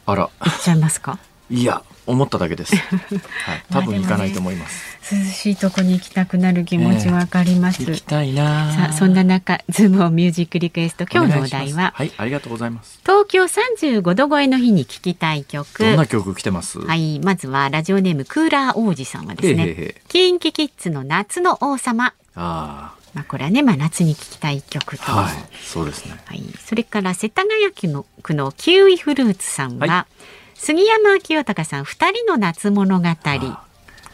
[0.05, 0.29] あら。
[0.39, 1.19] 行っちゃいますか？
[1.49, 2.75] いや思っただけです、
[3.45, 8.73] はい、多分行かないと思います、涼しいとこに行きたくなる気持ちわかります、えー、行きたいな。
[8.73, 11.93] さあそんな中ズームをミュージックリクエスト今日のお題は？
[11.95, 12.99] はいありがとうございます。
[13.03, 15.83] 東京35度超えの日に聴きたい曲。
[15.83, 16.79] どんな曲来てます？
[16.79, 22.13] はいまずはラジオネームクーラー王子さんはですねキンキキッズの夏の王様。
[22.35, 25.33] ああまあ、これはね、まあ、夏に聴きたい曲と、はい、
[25.63, 26.19] そうですね。
[26.25, 30.23] はい、それから世田谷区の区のキウイフルーツさんは、はい、
[30.55, 33.07] 杉山清隆さん二人の夏物語。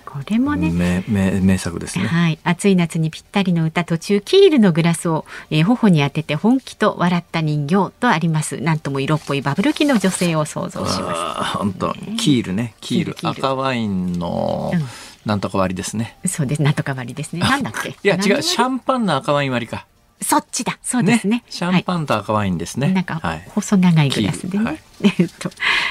[0.06, 2.08] これもね名名名作ですね。
[2.08, 8.60] はい、暑い夏にぴったりの歌途中キールのグラスを、えー、頬に当てて本気と笑った人形とあります。
[8.60, 11.58] なんとも色っぽいバブル期の女性を想像します。
[11.58, 14.82] 本当、ね、キールね、キール赤ワインの、うん
[15.26, 16.18] なんとか割りですね。
[16.26, 16.62] そうです。
[16.62, 17.42] なんとか割りですね。
[17.42, 17.90] なんだっけ？
[17.90, 19.86] いや違う、シャンパンの赤ワイン割りか。
[20.22, 20.78] そっちだ。
[20.82, 21.38] そうですね。
[21.38, 22.88] ねシャンパンと赤ワインですね。
[22.88, 24.64] はい、なんか、細長いグラスでね。
[24.66, 24.80] はい、
[25.20, 25.50] えっと、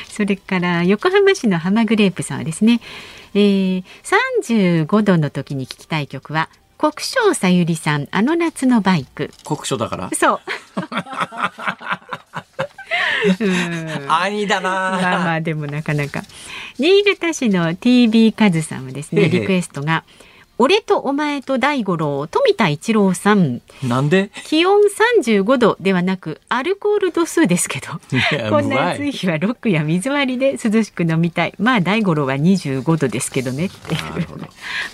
[0.09, 2.81] それから横浜市の浜グレープさんはですね。
[3.35, 3.85] えー、
[4.87, 6.49] 35度の時に聴きたい曲は
[6.79, 10.41] 国生さゆりさんあの夏のバイク国書だからそう
[14.09, 14.71] 安易だな。
[14.71, 16.23] まあまあでもなかなか。
[16.79, 20.05] 新潟市の TB カズさんはですねリクエストが
[20.61, 23.61] 俺とお前と大五郎富田一郎さん。
[23.85, 24.31] なんで？
[24.45, 24.81] 気温
[25.21, 28.01] 35度ではなくアルコール度数ですけど。
[28.51, 31.55] こんな暑い日はロックや水割りで涼しく飲みたい。
[31.61, 33.95] まあ大五郎は25度ですけどねって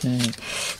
[0.04, 0.08] う。
[0.08, 0.20] ん、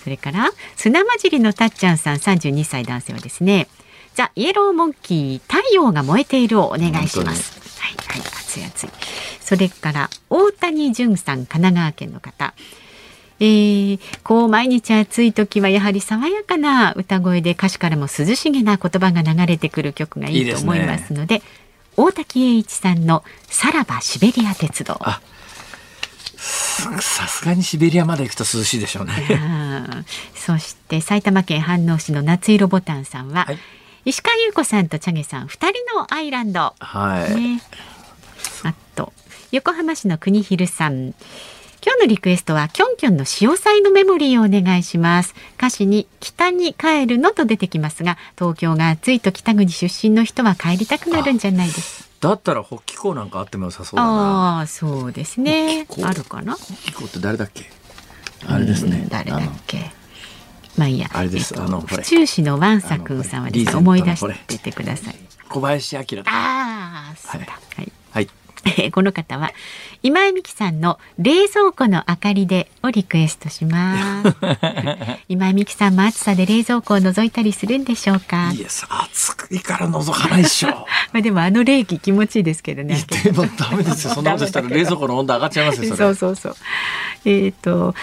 [0.02, 3.68] それから砂混じりのたっちゃんさん32歳男性はですね
[4.14, 7.60] ザ・イエローモンキー太陽が燃えているをお願いします。
[7.80, 8.88] はい、はい、熱い熱い。
[9.40, 12.54] それから大谷淳さん、神奈川県の方。
[13.40, 21.42] えー、こう毎日暑い時はやはり爽やかな歌声で歌詞からも涼しげな言葉が流れてくる曲がいいと思いますので、ね、
[21.96, 25.00] 大滝栄一さんのさらばシベリア鉄道。
[27.00, 29.14] さすがにシベリアまで行くと涼しいでしょうね。
[30.34, 33.58] そして埼玉県飯能市の夏色ボタンさんは、はい、
[34.04, 36.74] 石川優子さんとチャゲさん二人のアイランド。
[36.78, 37.34] はい。
[37.34, 37.62] ね、
[38.62, 39.12] あと
[39.50, 41.14] 横浜市の国広さん。
[41.86, 45.34] 今日のリクエストはキョンキョンの潮騒のメモリーをお願いします。
[45.56, 54.60] 歌詞に北に帰るのと出てきますが東京が暑いと北国出身の人は帰りたくなるんじゃないですだったら北気候なんかあっても良さそうだな。
[54.60, 55.86] あそうですね。
[56.02, 56.56] あるかな？
[56.56, 57.70] 北気候って誰だっけ？
[58.46, 59.06] あれですね。
[59.10, 59.92] 誰だっけ？
[60.76, 61.08] まあいいや。
[61.12, 61.54] あれです。
[61.54, 65.16] えっと、あの、府中市のワンサ君さんはですね、思い出しててください。
[65.48, 67.58] 小林明ああ、そうだ。
[67.76, 67.92] はい。
[68.12, 68.28] はい。
[68.92, 69.52] この方は
[70.02, 74.36] 今井美樹さんの冷蔵庫の明かりでをリクエストします
[75.28, 78.52] 今井美樹さんも暑さで冷蔵庫を覗いたりするんでしょうか？
[78.52, 80.68] いや暑いから覗かないでしょ
[81.12, 86.56] まあでもあの冷気気持ちいいですけどねでもダメですよそんなことしたら冷蔵庫の温度上がっちゃいますよそうそうそう
[87.24, 87.94] えっ、ー、と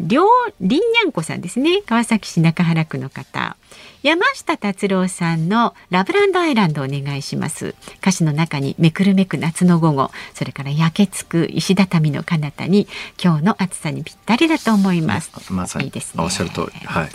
[0.00, 0.28] りょう
[0.60, 1.82] りんにゃんこさんですね。
[1.86, 3.56] 川崎市中原区の方。
[4.02, 7.74] 山下達郎さんのラブランドアイランドお願いします。
[8.00, 10.10] 歌詞の中にめくるめく夏の午後。
[10.34, 12.88] それから焼けつく石畳の彼方に
[13.22, 15.32] 今日の暑さにぴったりだと思います。
[15.52, 16.22] まさにいいですね。
[16.22, 16.86] おっしゃる通り。
[16.86, 17.08] はい。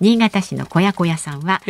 [0.00, 1.60] 新潟市の小屋小屋さんは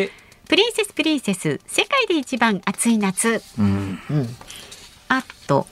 [0.49, 4.27] プリンセスプリンセス世界で一番暑い夏、うん、うん、
[5.09, 5.67] あと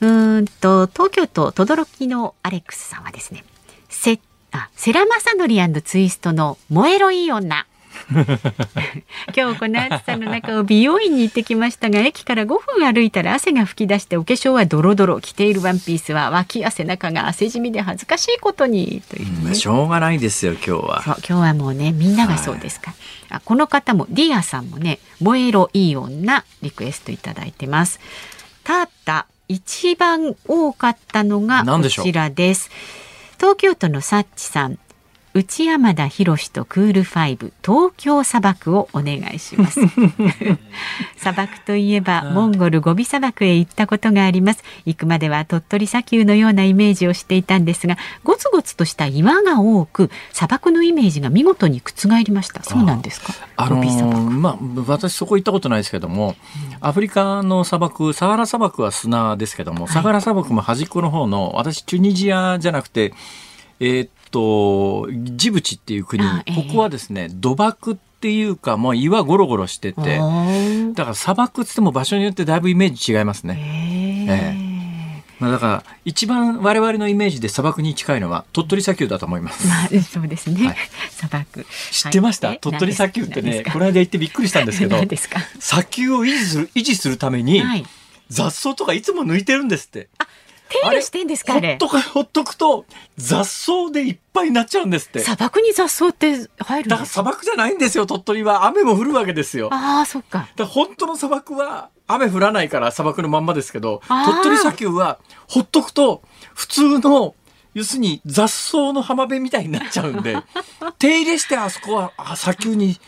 [0.00, 3.51] うんと東京都轟のアレックスさんはですねセ
[4.52, 7.66] あ世良正則ツイストの燃えろいい女。
[9.36, 21.02] 今日この暑さの中を美容院に行ってきましたが駅から5分歩いたら汗が噴き出してお化粧はドロドロ着ているワンピースは脇や背中が汗じみで恥ずかしいことにという、ね、しょうがないですよ今日は。
[21.04, 23.00] 今日はもうねみんながそうですか、はい、
[23.36, 28.00] あこの方もディアさんもね燃えろいい女リクエストいただいてます。
[28.64, 32.70] ただ一番多かったのがこちらです
[33.42, 34.78] 東京都のサッチさん。
[35.34, 39.80] 内山田洋とクールファイブ東京砂漠をお願いします。
[41.16, 44.62] 砂漠といえばモンゴルゴビ砂漠へ行ったことがあります。
[44.84, 52.62] 行くまでは鳥取砂丘のようなイメージをしていたんですがゴツゴツとした岩が多く砂漠のイメージが見事に覆りました。
[52.62, 53.32] そうなんですか？
[53.56, 54.56] あのー、まあ
[54.86, 56.36] 私そこ行ったことないですけども、
[56.80, 63.14] うん、アフリカの砂漠サハラ砂漠は砂ですけども、はい、サハラ砂漠も端っこの方の私チュニジアじゃなくて
[63.80, 66.28] えー、っと、ジブチっていう国、こ
[66.72, 70.18] こはですね、土漠っていうか、もう岩ゴロゴロしてて、
[70.94, 74.26] だから砂漠っつっても場所によってだいぶイメージ違いますね。
[74.28, 74.72] ええ
[75.42, 79.66] まあ、だから一番我々のイメージで砂漠に近いのは鳥取砂丘だと思います。
[79.66, 80.68] まあ、そうですね。
[80.68, 80.76] はい、
[81.10, 81.66] 砂漠。
[81.90, 84.96] 知ってました、はい、鳥取砂丘ってね、この間行ってびっくりしたんですけど、
[85.58, 87.84] 砂丘を維持する維持するために、はい、
[88.28, 90.08] 雑草とかいつも抜いてるんですって。
[90.18, 90.28] あ
[90.72, 92.84] 手入れしてんですかほっとくほっとくと
[93.16, 95.20] 雑草でいっぱいになっちゃうんですって。
[95.20, 98.64] 砂漠に雑草って入るだから砂漠じゃないんですよ鳥取は。
[98.64, 99.68] 雨も降るわけですよ。
[99.72, 100.48] ああそっか。
[100.56, 105.18] だ本当の砂漠は雨降らないから砂漠のまんまですけど鳥取砂丘は
[105.48, 106.22] ほっとくと
[106.54, 107.34] 普通の
[107.74, 110.36] 要するに雑草の浜辺みたいになっちゃうんで
[110.98, 112.98] 手入れしてあそこは砂丘に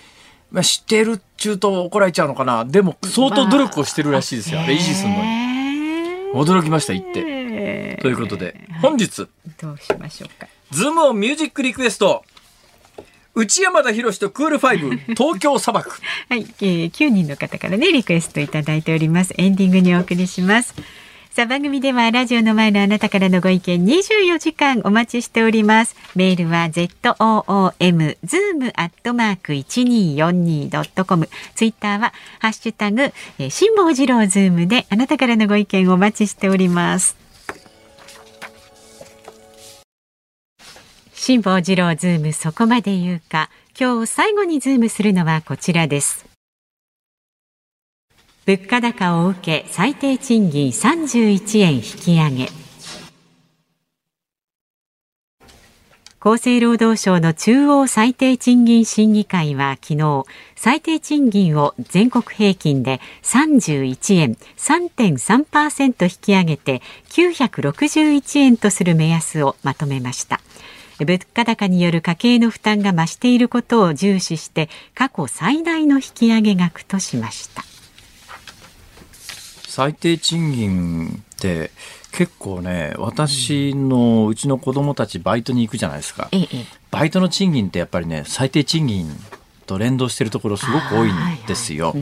[0.50, 2.64] まあ、知ってるっちゅうと怒られちゃうのかな。
[2.64, 5.53] でも相当努力をしてるらしいですよ、あれ維持するのに
[6.34, 7.98] 驚きました言って。
[8.02, 9.28] ということで、本日、
[9.60, 10.48] どうしましょうか。
[10.70, 12.24] ズームオンミュージックリクエスト。
[13.36, 15.90] 内山田博とクールファイブ 東京砂漠。
[16.28, 19.34] はい、えー、9人の方からねリクエストいただいております。
[19.36, 20.74] エンディングにお送りします
[21.34, 25.96] さあ番組ではラジオの前のあなたからのご意見24時間お待ちしております。
[26.14, 33.12] メールは zoom zoom アットマーク 1242.com ツイッターはハッシュタグ
[33.50, 37.16] 辛坊治郎ズームであなたからのご意見お待ちしております。
[41.14, 43.50] 辛坊治郎ズームそこまで言うか。
[43.76, 46.33] 今日最後にズームするのはこちらです。
[48.46, 52.48] 物価高を受け最低賃金31円引き上げ。
[56.20, 60.24] 厚生労働省の中央最低賃金審議会は昨日
[60.56, 70.40] 最低賃金を全国平均で31円3.3%引き上げて961円とする目安をまとめました。
[70.98, 77.64] 物価高による家計の負担が増していることを重視して過去最大の引き上げ額としました。
[79.74, 81.72] 最低賃金って
[82.12, 86.30] 結構ね私のうちの子供たちバイトに行くじゃないですか、
[86.92, 89.08] バイトの賃金ってやっぱりね最低賃金
[89.66, 91.16] と連動してるところすごく多いん
[91.48, 91.92] ですよ、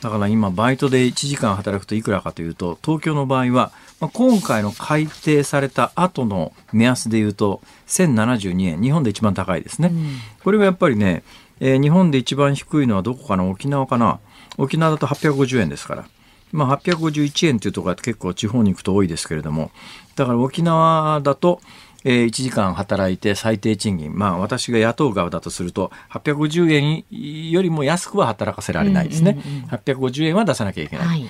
[0.00, 11.22] だから今バイトで1時間働くといくらかというと東京の場合は、まあ、今回の改定された後の目安でいうと1072円日本で一番高いですね、うん、これがやっぱりね、
[11.60, 13.44] えー、日本で一番低いのはどこかな？
[13.44, 14.18] 沖縄かな？
[14.58, 16.04] 沖縄だと850円ですから
[16.52, 19.70] まあ、851円というところが結構地方に行くと多いですけれども
[20.14, 21.60] だから沖縄だと、
[22.04, 24.16] えー、1時間働いて最低賃金。
[24.16, 31.28] まあ私が雇う側だとすると850円よりも安くは働かせられないですね、うんうんうん、850円は出さなきゃいけない、はい、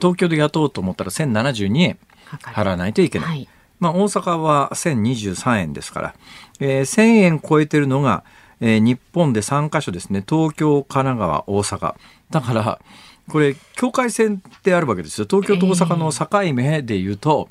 [0.00, 3.48] 東京で雇おうと思ったら1072円払わないといけない、はい、
[3.80, 6.14] まあ、大阪は1023円ですから、
[6.60, 8.24] えー、1000円超えてるのが、
[8.60, 10.24] えー、日本で3カ所ですね。
[10.28, 11.94] 東京神奈川大阪。
[12.30, 12.80] だから
[13.30, 15.26] これ境界線ってあるわけですよ。
[15.28, 17.48] 東京と大阪の境目でいうと、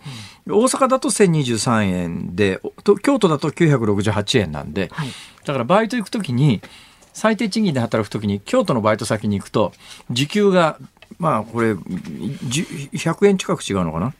[0.47, 2.59] えー、大阪だと1023円で
[3.03, 5.07] 京都だと968円なんで、はい、
[5.45, 6.61] だからバイト行く時に
[7.13, 9.73] 最低賃金で働く時に京都のバイト先に行くと
[10.11, 10.77] 時給が
[11.19, 14.13] まあこれ100円近く違うのかな？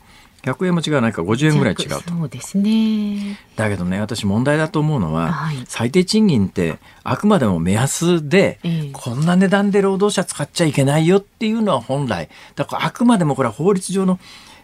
[0.52, 2.00] 100円も違わないか50円ぐらい違うと。
[2.00, 3.40] そうですね。
[3.56, 12.30] だけどね私問題だと思うのは、はい、最低賃金ってあくまでも目安で、えー、こんな値段で労働者使っちゃいけないよっていうのは本来。
[12.56, 14.20] だからあくまでもこれは法律上の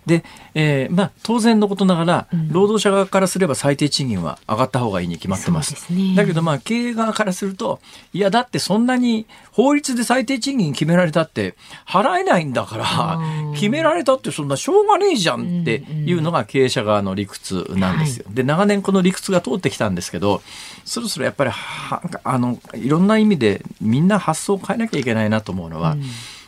[0.05, 0.23] で、
[0.53, 5.75] えーまあ、当然のことながら、労働者側からすれば最低賃金は上がった方がいいに決まってます。
[5.75, 7.79] すね、だけど、まあ、経営側からすると、
[8.13, 11.55] いや、だってそんなに法律で最低賃金決められたって
[11.87, 13.19] 払えないんだから、
[13.53, 18.25] 決められたってそんなしょうがねえじゃんっていうのが経営者側の理屈なんですよ。
[18.29, 20.41] で、長年この理屈が通ってきたんですけど、
[20.85, 21.51] そろそろやっぱり
[22.23, 26.03] あのいろんな意味でみんな発想を変えなきゃいけないなと思うのは、うん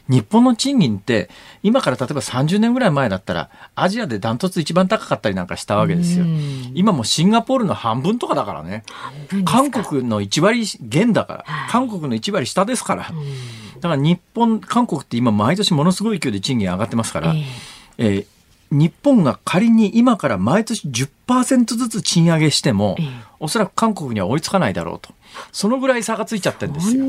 [0.08, 1.30] 日本の賃金って
[1.64, 6.26] 今から例えば30年ぐらい前だったらアジアでダントツ一番高かったりなんかしたわけですよ。
[6.74, 8.84] 今もシンガポールの半分とかだからね。
[9.46, 13.04] 韓国の1割減だから、韓国の1割下ですから。
[13.04, 13.10] だ
[13.82, 17.46] から日本、韓国って今毎年ものすごい勢いで賃金上がってますから、えー、
[17.98, 18.26] えー
[18.72, 22.98] 日本が仮に今から毎年10%ずつ賃上げしても、
[23.40, 25.14] おそらく韓国には追いつかないだろうと。
[25.52, 27.06] そのぐらい差がついちゃってるんですよ。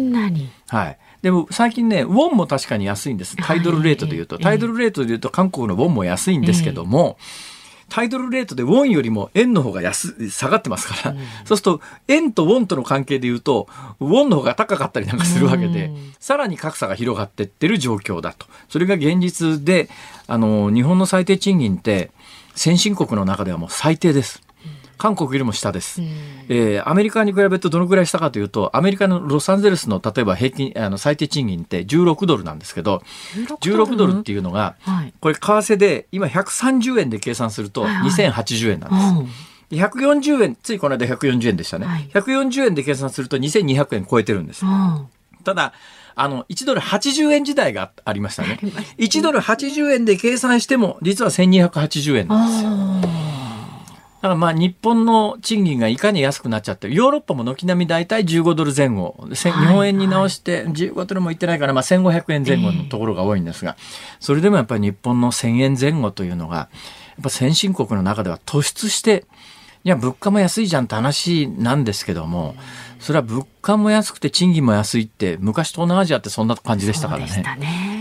[0.68, 0.98] はい。
[1.26, 3.36] でも最近ね、ウォンも確かに安いんです。
[3.36, 4.38] タイドルレートで言うと。
[4.38, 7.18] タイドルレートで言うと韓国のウォンも安いんですけども、
[7.88, 13.66] タイドルレートでウォンよりも円の方が安下がってますから、うん、そうすると円とウォンとの関係で言うと
[13.98, 19.88] ウォンの方が高かったりなんかするわけで、うん、さらに格差が広がっていってる状況だとそれが現実で
[20.28, 22.12] あの日本の最低賃金って
[22.54, 24.45] 先進国の中ではもう最低です。
[24.98, 26.08] 韓国よりも下です、うん、
[26.48, 33.02] えー、アメリカに比べるとどのくらい下かというとアメリカのロサンゼルスの例えば平均あの最低賃金って16ドルなんですけど
[33.60, 34.20] 16ドル？
[34.20, 39.02] っていうのが、はい、これ為替で今130円で計算すると2080円なんです。
[39.02, 39.26] はいはい
[39.70, 41.86] 140円、ついこの間140円でしたね。
[41.86, 44.64] はい、140円で計算すると2200円超えてるんです。
[45.42, 45.72] ただ、
[46.14, 48.58] あの、1ドル80円時代がありましたね。
[48.98, 52.70] 1ドル80円で計算しても、実は1280円なんですよ。
[54.16, 63.76] だからまあ日本の賃金がいかに安くなっちゃってヨーロッパも軒並み大体15ドル前後、はい、日本円に直して15ドルもいってないからまあ1500円前後のところが多いんですが、
[64.18, 66.68] それでもやっぱり日本の1000円前後というのがや
[67.20, 69.26] っぱ先進国の中では突出して
[69.84, 72.56] いや物価も安いじゃんって話なんですけども
[72.98, 77.95] それは物価も安くて賃金も安いって昔東南アジアってそんな感じでしたからね。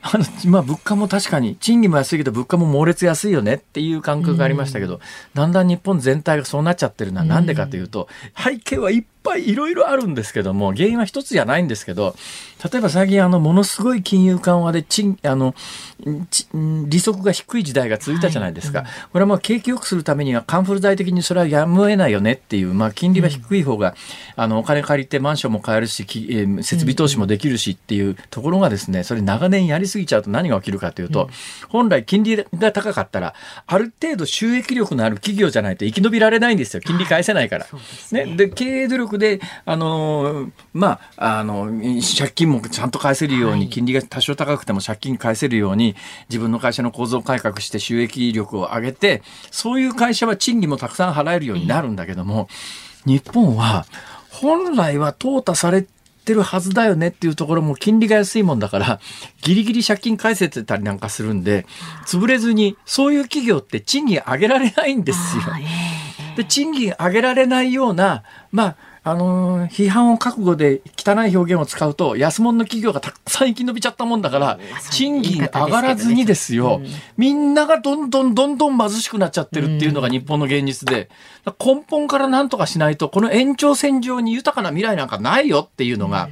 [0.00, 5.00] で、あの、まあ、物価も確かに、賃金も安いけど、物価も猛烈安いよねっていう感覚がありましたけど、
[5.34, 12.14] だんだん日本全体がそうなっちゃってるのはなんでかというと、背景はいっぱいいろいろあるんですけども、原因は一つじゃないんですけど、
[12.70, 15.54] 例えば最近あの、ものすごい金融緩和で賃、あの、
[16.88, 18.80] 利息が低い時代が続いたじゃないですか。
[18.80, 23.94] はいうん、これはまあ景気良くするためにはカンフル剤的にそれはやむを得ないよねっていう、まあ金利は低い方が、
[24.36, 26.04] あの、お金借りてマンションも買えるし、
[26.62, 31.30] 設備投資もできるしっていうところがですね、それ長年やりすぎちゃうと何が起きるかというと、
[31.68, 33.34] 本来金利が高かったら、
[33.66, 36.80] ある程度収益力のある企業じゃないと生き延びられないんですよ。
[36.80, 37.66] 金利返せないから。
[38.12, 45.96] ね、で、経営努力で、あの、まあ、あの、借金もちゃんと返せるように、金利が多少高くても借金返せるように、
[46.28, 52.48] 自分の会社の構造改革して収益力を上げて、そういう会社は賃金もたくさん払えるようになるんだけども、
[53.06, 53.86] 日本は、
[54.30, 55.86] 本来は淘汰され
[56.24, 59.00] てるはずだよねっていうところも金利が安いもんだから、
[59.42, 61.66] ギリギリ借金返せてたりなんかするんで、
[62.06, 65.42] 潰れずに、そういう企業って賃金上げられないんですよ。
[66.36, 74.58] で、賃金上げられないような、まあ、あのー、批判を覚悟で汚い表現を使うと安物の企業がたくさん生き延びちゃったもんだから
[74.90, 76.82] 賃金上がらずにですよ、
[77.16, 81.08] みんながどんどんどんどん貧しくなっちゃってるっていうのが日本の現実で
[81.58, 86.28] 根本から何とかしないとこの延長線上に豊かな未来なんかないよっていうのが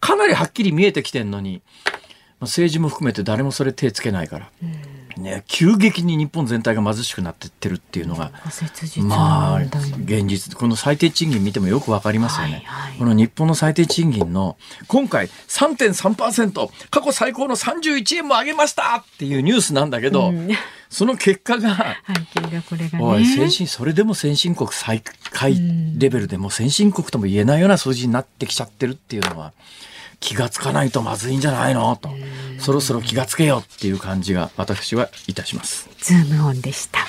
[0.00, 1.62] かなりはっきり見えてきてるのに
[2.40, 4.50] 政治も含めて誰もそれ手つけないから。
[5.20, 8.32] ね、急激に日本全体が貧しくなってってるっていうのが、
[9.02, 9.60] まあ、
[10.04, 12.90] 現実、この最低賃金見てもよくわかりますよね、はい。
[12.90, 12.98] はい。
[12.98, 14.56] この日本の最低賃金の、
[14.88, 18.96] 今回3.3%、過去最高の31円も上げました。
[18.96, 20.48] っていうニュースなんだけど、うん、
[20.88, 21.96] その結果が、
[22.34, 25.58] 背景がこれが、ね、おい、先進、それでも先進国最下位
[25.98, 29.52] レベルでも先進国とも言えないような数字になってきちゃってるっていうのは、
[30.20, 31.96] 気がつかないとまずいんじゃないの？
[31.96, 32.10] と。
[32.58, 35.88] そろそろ気がつけよっていう感じが私はいたします。
[35.98, 37.00] ズームオンでした。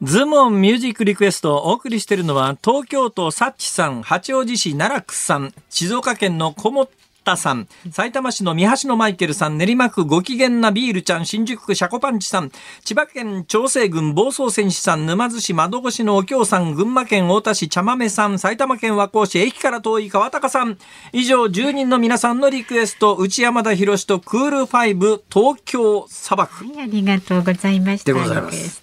[0.00, 6.88] ズームオンミュージックリクエストをお送りしているのは東京都サッチさん、八王子市奈良区さん、静岡県の小本
[7.28, 12.50] タさん、埼玉市の三橋のマイケルさん、練馬区ご機嫌なビールちゃん、新宿区シャコパンチさん、
[12.84, 20.78] 千葉県長生郡房総戦士さん、沼津市窓越しのお京さん、群馬県太田市茶豆さん、埼玉県和光市駅から遠い川高さん、
[21.12, 26.64] 以上10人の皆さんのリクエスト、内山田博とクールファイブ東京砂漠。
[26.64, 28.12] はい、ありがとうございました。
[28.12, 28.82] でございます。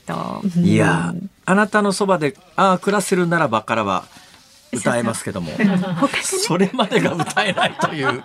[0.61, 1.15] いや、
[1.45, 4.05] あなたのそばで、ああ、暮らせるならばからは、
[4.75, 5.51] 歌えますけども、
[6.19, 8.23] それまでが歌えないという。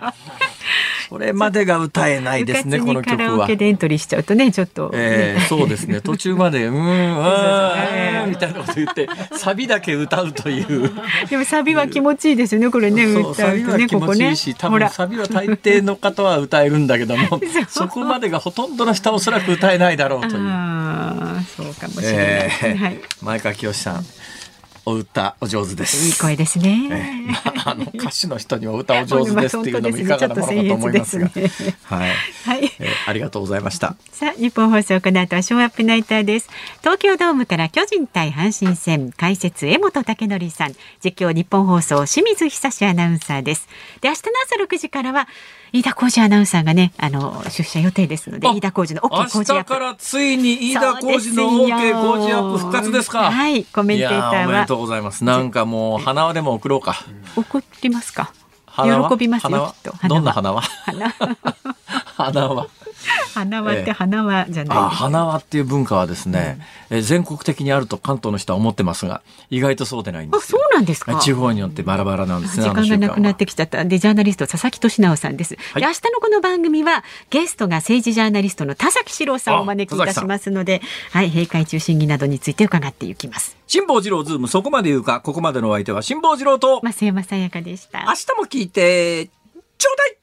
[1.10, 3.48] それまでが歌えないですね、この曲は。
[3.48, 10.92] カラエントリーしちゃうとね、ちょっと、えー、そうですね、途中まで、うん、あみたいなこと言って、サビだけ歌うという。
[11.28, 14.36] でもサビは気持ちいいですよね、これね、歌うとね、ここね。
[14.56, 20.46] 多分サビは大抵の方は歌えるんだけども、 そこまでがほとんどの人はおそらく歌えないだろうという。
[20.46, 24.04] あそうかもしれない、えーはい、前川清さん。
[24.90, 26.04] お歌お上手です。
[26.06, 26.88] いい声ですね。
[26.90, 31.32] えー、 あの歌手の人にお歌お上手ですっていうのも いかがなものかと思いますが、ね、
[31.84, 32.10] はい、
[32.44, 33.94] はい、えー、ありがとうございました。
[34.10, 36.48] さあ日本放送この後はショーアップナイターです。
[36.80, 43.68] 東京ドームから巨人対阪神戦解説江本武則さん、実況日本放送清水久志アナウンサーです。
[44.00, 45.28] で明日の朝6時からは
[45.72, 49.72] 飯田浩二アナウンサーがね、あの出社予定ですので、あ飯田浩二の OK 工事アップ。
[49.72, 53.30] からついに飯田浩二の OK 工事アップ復活ですか。
[53.30, 55.24] はい、コメンテーターはいやおめでとうございます。
[55.24, 56.96] なんかもう花輪でも送ろうか。
[57.36, 58.32] 送りますか？
[58.76, 60.62] 喜びますよきっとどんな花輪？
[60.62, 61.10] 花
[62.16, 62.66] 花輪。
[63.34, 66.58] 花輪って花輪じゃないあ、です花輪っていう文化はですね、
[66.90, 70.56] え全国的にあると関東の人は思ってますが、意外とそうでないんであ、そ。
[70.56, 71.16] うなんですか。
[71.16, 72.64] 地方によってバラバラなんですね。
[72.64, 73.84] 時間がなくなってきちゃった。
[73.84, 75.56] で、ジャーナリスト佐々木俊尚さんです。
[75.72, 80.82] はいで、明日のこの番組は、ゲストが政治ジャーナリストの田崎史郎さんをお招きいたしますので、
[81.12, 83.56] はい、閉会中審議などについて伺っていきます。
[83.66, 88.04] 辛坊治郎ズームそこまで言うか、ここまでのお相手は辛坊治郎と、増山さやかでした。
[88.04, 89.26] 明日も聞いて、
[89.78, 90.19] ちょうだい